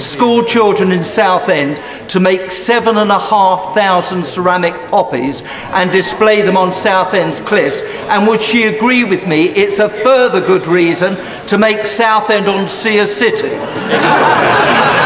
school 0.00 0.44
children 0.44 0.92
in 0.92 1.04
Southend 1.04 1.80
to 2.10 2.20
make 2.20 2.50
seven 2.50 2.96
and 2.98 3.10
a 3.10 3.18
half 3.18 3.74
thousand 3.74 4.24
ceramic 4.26 4.74
poppies 4.90 5.42
and 5.72 5.90
display 5.90 6.42
them 6.42 6.56
on 6.56 6.72
Southend's 6.72 7.40
cliffs? 7.40 7.82
And 8.08 8.26
would 8.26 8.42
she 8.42 8.64
agree 8.64 9.04
with 9.04 9.26
me 9.26 9.44
it's 9.48 9.78
a 9.78 9.88
further 9.88 10.40
good 10.40 10.66
reason 10.66 11.16
to 11.46 11.58
make 11.58 11.86
Southend 11.86 12.48
on 12.48 12.68
Sea 12.68 12.98
a 12.98 13.06
city? 13.06 13.50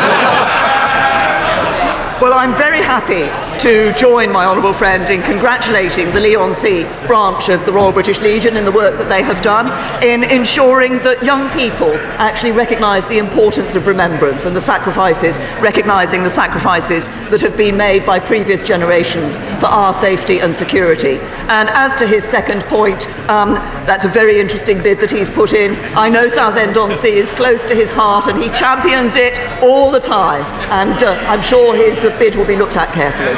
Well, 2.20 2.35
I'm 2.35 2.53
very 2.53 2.83
happy 2.83 3.49
to 3.61 3.92
join 3.92 4.33
my 4.33 4.46
honourable 4.46 4.73
friend 4.73 5.11
in 5.11 5.20
congratulating 5.20 6.07
the 6.12 6.20
Leigh-on-Sea 6.20 6.85
branch 7.07 7.51
of 7.51 7.66
the 7.66 7.73
Royal 7.73 7.92
British 7.92 8.18
Legion 8.20 8.57
in 8.57 8.64
the 8.64 8.73
work 8.73 8.96
that 8.96 9.11
they 9.11 9.23
have 9.23 9.42
done 9.42 9.66
in 10.03 10.25
ensuring 10.31 10.92
that 11.01 11.23
young 11.23 11.46
people 11.51 11.92
actually 12.16 12.53
recognise 12.53 13.07
the 13.07 13.18
importance 13.18 13.75
of 13.75 13.87
remembrance 13.87 14.46
and 14.46 14.57
the 14.57 14.61
sacrifices, 14.62 15.38
recognising 15.61 16.23
the 16.23 16.31
sacrifices 16.31 17.09
that 17.29 17.42
have 17.42 17.55
been 17.55 17.77
made 17.77 18.07
by 18.07 18.18
previous 18.18 18.62
generations 18.64 19.37
for 19.61 19.66
our 19.66 19.92
safety 19.92 20.40
and 20.40 20.55
security. 20.55 21.18
And 21.51 21.68
as 21.68 21.94
to 21.96 22.07
his 22.07 22.25
second 22.25 22.62
point, 22.64 23.09
um, 23.29 23.53
that's 23.85 24.07
a 24.07 24.09
very 24.09 24.40
interesting 24.40 24.83
bid 24.83 25.01
that 25.01 25.11
he's 25.11 25.29
put 25.29 25.53
in. 25.53 25.77
I 25.94 26.09
know 26.09 26.29
Southend 26.29 26.79
on 26.79 26.94
Sea 26.94 27.12
is 27.12 27.31
close 27.31 27.66
to 27.66 27.75
his 27.75 27.92
heart 27.92 28.27
and 28.27 28.42
he 28.42 28.49
champions 28.51 29.16
it 29.16 29.38
all 29.62 29.90
the 29.90 30.01
time. 30.01 30.44
And 30.70 31.03
uh, 31.03 31.12
I'm 31.29 31.42
sure 31.42 31.75
his 31.75 32.03
bid 32.18 32.37
will 32.37 32.46
be 32.46 32.57
looked 32.57 32.79
at 32.79 32.90
carefully. 32.94 33.37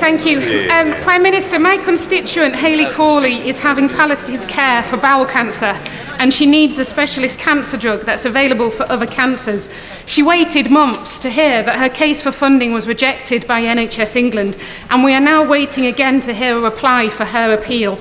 Thank 0.00 0.26
you. 0.26 0.40
Um, 0.68 1.00
Prime 1.02 1.22
Minister, 1.22 1.60
my 1.60 1.76
constituent 1.76 2.56
Hayley 2.56 2.86
Crawley 2.86 3.48
is 3.48 3.60
having 3.60 3.88
palliative 3.88 4.48
care 4.48 4.82
for 4.82 4.96
bowel 4.96 5.26
cancer 5.26 5.80
and 6.18 6.34
she 6.34 6.44
needs 6.44 6.76
a 6.80 6.84
specialist 6.84 7.38
cancer 7.38 7.76
drug 7.76 8.00
that's 8.00 8.24
available 8.24 8.72
for 8.72 8.82
other 8.90 9.06
cancers. 9.06 9.68
She 10.06 10.24
waited 10.24 10.72
months 10.72 11.20
to 11.20 11.30
hear 11.30 11.62
that 11.62 11.78
her 11.78 11.88
case 11.88 12.20
for 12.20 12.32
funding 12.32 12.72
was 12.72 12.88
rejected 12.88 13.46
by 13.46 13.62
NHS 13.62 14.16
England 14.16 14.56
and 14.90 15.04
we 15.04 15.14
are 15.14 15.20
now 15.20 15.48
waiting 15.48 15.86
again 15.86 16.18
to 16.22 16.34
hear 16.34 16.58
a 16.58 16.60
reply 16.60 17.08
for 17.08 17.26
her 17.26 17.54
appeal. 17.54 17.96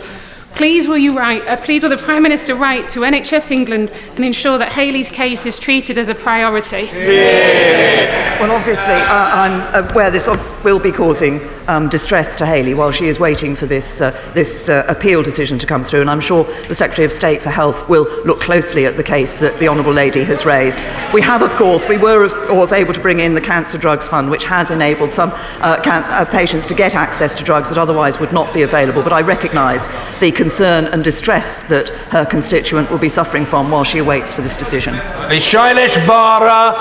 Please 0.55 0.87
will, 0.87 0.97
you 0.97 1.17
write, 1.17 1.45
uh, 1.47 1.57
please 1.57 1.83
will 1.83 1.89
the 1.89 1.97
Prime 1.97 2.23
Minister 2.23 2.55
write 2.55 2.87
to 2.89 3.01
NHS 3.01 3.51
England 3.51 3.91
and 4.15 4.23
ensure 4.23 4.57
that 4.57 4.71
Hayley's 4.71 5.11
case 5.11 5.45
is 5.45 5.59
treated 5.59 5.97
as 5.97 6.07
a 6.07 6.15
priority? 6.15 6.89
Yeah. 6.93 8.39
Well, 8.39 8.51
obviously, 8.51 8.93
uh, 8.93 9.03
I'm 9.03 9.89
aware 9.91 10.09
this 10.09 10.29
will 10.63 10.79
be 10.79 10.93
causing 10.93 11.41
um, 11.67 11.89
distress 11.89 12.35
to 12.37 12.45
Hayley 12.45 12.73
while 12.73 12.91
she 12.91 13.05
is 13.05 13.19
waiting 13.19 13.55
for 13.55 13.65
this, 13.65 14.01
uh, 14.01 14.11
this 14.33 14.69
uh, 14.69 14.85
appeal 14.87 15.23
decision 15.23 15.57
to 15.59 15.65
come 15.65 15.83
through, 15.83 16.01
and 16.01 16.09
I'm 16.09 16.19
sure 16.19 16.43
the 16.67 16.75
Secretary 16.75 17.05
of 17.05 17.11
State 17.11 17.41
for 17.41 17.49
Health 17.49 17.87
will 17.89 18.05
look 18.25 18.39
closely 18.39 18.85
at 18.85 18.97
the 18.97 19.03
case 19.03 19.39
that 19.39 19.59
the 19.59 19.67
Honourable 19.67 19.93
Lady 19.93 20.23
has 20.23 20.45
raised. 20.45 20.79
We 21.13 21.21
have, 21.21 21.41
of 21.41 21.55
course, 21.55 21.87
we 21.87 21.97
were, 21.97 22.23
of 22.23 22.33
course, 22.47 22.71
able 22.71 22.93
to 22.93 22.99
bring 22.99 23.19
in 23.19 23.33
the 23.33 23.41
Cancer 23.41 23.77
Drugs 23.77 24.07
Fund, 24.07 24.29
which 24.29 24.45
has 24.45 24.71
enabled 24.71 25.11
some 25.11 25.31
uh, 25.33 25.81
can- 25.81 26.03
uh, 26.05 26.25
patients 26.25 26.65
to 26.67 26.75
get 26.75 26.95
access 26.95 27.33
to 27.35 27.43
drugs 27.43 27.69
that 27.69 27.77
otherwise 27.77 28.19
would 28.19 28.33
not 28.33 28.53
be 28.53 28.61
available, 28.63 29.01
but 29.03 29.13
I 29.13 29.21
recognise 29.21 29.87
the 30.19 30.31
concern 30.31 30.85
and 30.85 31.03
distress 31.03 31.63
that 31.63 31.89
her 32.11 32.25
constituent 32.25 32.89
will 32.89 32.99
be 32.99 33.09
suffering 33.09 33.45
from 33.45 33.71
while 33.71 33.83
she 33.83 33.99
awaits 33.99 34.33
for 34.33 34.41
this 34.41 34.55
decision. 34.55 34.93
Shailesh 34.93 36.05
Vara. 36.05 36.73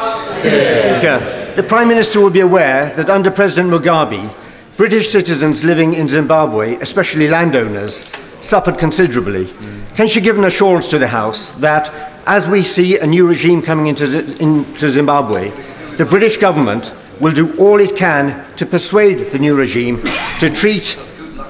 The 1.54 1.62
Prime 1.62 1.86
Minister 1.86 2.20
will 2.20 2.30
be 2.30 2.40
aware 2.40 2.92
that 2.96 3.08
under 3.08 3.30
President 3.30 3.70
Mugabe, 3.70 4.28
British 4.76 5.10
citizens 5.10 5.62
living 5.62 5.94
in 5.94 6.08
Zimbabwe, 6.08 6.74
especially 6.76 7.28
landowners, 7.28 8.10
suffered 8.40 8.78
considerably. 8.78 9.48
Can 9.94 10.08
she 10.08 10.20
give 10.20 10.36
an 10.36 10.44
assurance 10.44 10.88
to 10.88 10.98
the 10.98 11.06
House 11.08 11.52
that, 11.52 11.92
as 12.26 12.48
we 12.48 12.64
see 12.64 12.98
a 12.98 13.06
new 13.06 13.26
regime 13.26 13.62
coming 13.62 13.86
into, 13.86 14.06
Z- 14.06 14.36
into 14.42 14.88
Zimbabwe, 14.88 15.50
the 15.96 16.04
British 16.04 16.38
government 16.38 16.92
will 17.20 17.32
do 17.32 17.56
all 17.58 17.78
it 17.78 17.94
can 17.96 18.44
to 18.56 18.66
persuade 18.66 19.30
the 19.30 19.38
new 19.38 19.54
regime 19.54 20.02
to 20.40 20.50
treat 20.50 20.98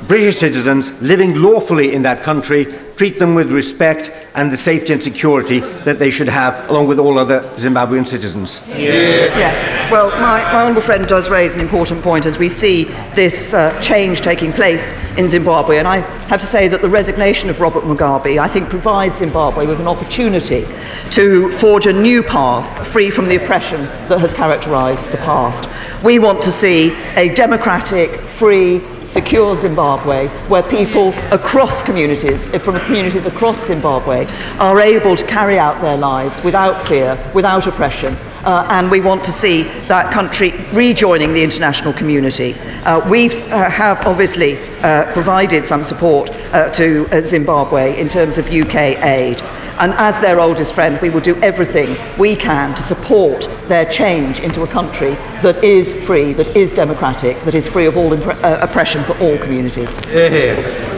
British 0.07 0.37
citizens 0.37 0.93
living 1.01 1.41
lawfully 1.41 1.95
in 1.95 2.03
that 2.03 2.22
country, 2.22 2.66
treat 2.97 3.18
them 3.18 3.34
with 3.34 3.51
respect 3.51 4.12
and 4.34 4.51
the 4.51 4.57
safety 4.57 4.92
and 4.92 5.03
security 5.03 5.61
that 5.61 5.99
they 5.99 6.11
should 6.11 6.28
have, 6.28 6.68
along 6.68 6.88
with 6.88 6.99
all 6.99 7.18
other 7.18 7.40
Zimbabwean 7.57 8.07
citizens. 8.07 8.61
Yes. 8.68 9.90
Well, 9.90 10.11
my, 10.20 10.42
my 10.53 10.62
honourable 10.62 10.80
friend 10.80 11.07
does 11.07 11.30
raise 11.30 11.55
an 11.55 11.61
important 11.61 12.03
point 12.03 12.26
as 12.26 12.38
we 12.38 12.49
see 12.49 12.84
this 13.14 13.55
uh, 13.55 13.80
change 13.80 14.20
taking 14.20 14.53
place 14.53 14.92
in 15.16 15.28
Zimbabwe. 15.28 15.78
And 15.78 15.86
I 15.86 15.99
have 16.28 16.40
to 16.40 16.47
say 16.47 16.68
that 16.68 16.82
the 16.82 16.88
resignation 16.88 17.51
of 17.51 17.61
Robert 17.61 17.84
Mugabe, 17.84 18.38
I 18.38 18.49
think, 18.49 18.68
provides 18.68 19.18
Zimbabwe 19.18 19.66
with 19.66 19.80
an 19.80 19.88
opportunity 19.88 20.66
to 21.11 21.51
forge 21.53 21.86
a 21.86 21.92
new 21.92 22.22
path 22.22 22.86
free 22.86 23.11
from 23.11 23.28
the 23.28 23.36
oppression 23.36 23.82
that 24.09 24.20
has 24.20 24.32
characterised 24.32 25.07
the 25.07 25.18
past. 25.18 25.68
We 26.05 26.18
want 26.18 26.42
to 26.42 26.51
see 26.51 26.92
a 27.16 27.32
democratic, 27.34 28.20
free, 28.20 28.82
secure 29.07 29.55
Zimbabwe 29.55 30.28
where 30.49 30.62
people 30.62 31.12
across 31.30 31.82
communities, 31.82 32.49
from 32.59 32.76
communities 32.85 33.26
across 33.26 33.66
Zimbabwe, 33.66 34.26
are 34.59 34.80
able 34.80 35.16
to 35.16 35.26
carry 35.26 35.59
out 35.59 35.80
their 35.80 35.97
lives 35.97 36.43
without 36.43 36.87
fear, 36.87 37.18
without 37.35 37.66
oppression. 37.66 38.16
Uh, 38.45 38.66
and 38.70 38.91
we 38.91 39.01
want 39.01 39.24
to 39.24 39.32
see 39.32 39.62
that 39.89 40.12
country 40.12 40.53
rejoining 40.72 41.32
the 41.32 41.43
international 41.43 41.95
community. 41.95 42.55
Uh, 42.85 43.01
we 43.09 43.30
uh, 43.30 43.70
have 43.70 44.07
obviously 44.07 44.59
uh, 44.82 45.11
provided 45.14 45.64
some 45.64 45.82
support 45.82 46.30
uh, 46.53 46.70
to 46.70 47.09
uh, 47.11 47.22
Zimbabwe 47.22 47.99
in 47.99 48.07
terms 48.07 48.37
of 48.37 48.47
UK 48.51 48.74
aid. 49.03 49.41
And 49.78 49.93
as 49.95 50.20
their 50.20 50.39
oldest 50.39 50.74
friend, 50.74 51.01
we 51.01 51.11
will 51.11 51.20
do 51.20 51.35
everything 51.43 51.97
we 52.18 52.37
can 52.37 52.74
to 52.76 52.82
support 52.82 53.49
their 53.66 53.85
change 53.87 54.39
into 54.39 54.62
a 54.62 54.66
country 54.66 55.14
that 55.43 55.64
is 55.64 55.95
free, 56.07 56.32
that 56.35 56.55
is 56.55 56.72
democratic, 56.72 57.41
that 57.41 57.55
is 57.55 57.66
free 57.66 57.87
of 57.87 57.97
all 57.97 58.12
uh, 58.12 58.59
oppression 58.61 59.03
for 59.03 59.18
all 59.18 59.37
communities. 59.39 59.99
Here. 60.07 60.93